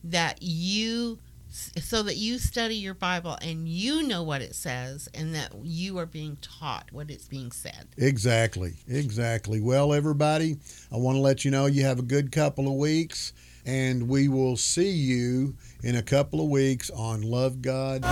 that 0.05 0.43
you 0.43 1.21
so 1.49 2.03
that 2.03 2.17
you 2.17 2.39
study 2.39 2.75
your 2.75 2.93
Bible 2.93 3.39
and 3.41 3.67
you 3.67 4.03
know 4.03 4.23
what 4.23 4.43
it 4.43 4.55
says 4.55 5.09
and 5.15 5.35
that 5.35 5.55
you 5.63 5.97
are 5.97 6.05
being 6.05 6.37
taught 6.43 6.89
what 6.93 7.11
it's 7.11 7.29
being 7.29 7.51
said. 7.51 7.89
Exactly, 7.97 8.75
exactly. 8.87 9.61
Well, 9.61 9.95
everybody, 9.95 10.59
I 10.93 10.97
want 10.99 11.17
to 11.17 11.21
let 11.21 11.47
you 11.47 11.51
know 11.51 11.65
you 11.65 11.85
have 11.85 11.99
a 11.99 12.03
good 12.03 12.31
couple 12.31 12.69
of 12.69 12.75
weeks, 12.75 13.33
and 13.65 14.07
we 14.07 14.29
will 14.29 14.59
see 14.59 14.91
you 14.91 15.57
in 15.83 15.97
a 15.97 16.03
couple 16.03 16.43
of 16.43 16.51
weeks 16.51 16.91
on 16.91 17.23
Love 17.23 17.63
God. 17.63 18.03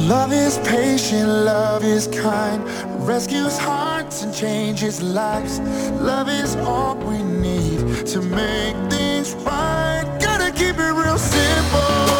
Love 0.00 0.30
is 0.32 0.58
patient, 0.58 1.26
love 1.26 1.82
is 1.82 2.06
kind. 2.08 2.62
Rescues 3.08 3.56
hearts 3.56 4.22
and 4.22 4.32
changes 4.34 5.02
lives. 5.02 5.58
Love 6.00 6.28
is 6.28 6.54
all 6.56 6.96
we 6.96 7.22
need 7.22 8.06
to 8.06 8.20
make 8.20 8.76
things 8.90 9.34
right. 9.46 10.04
Gotta 10.20 10.52
keep 10.52 10.76
it 10.78 10.92
real 10.92 11.18
simple. 11.18 12.15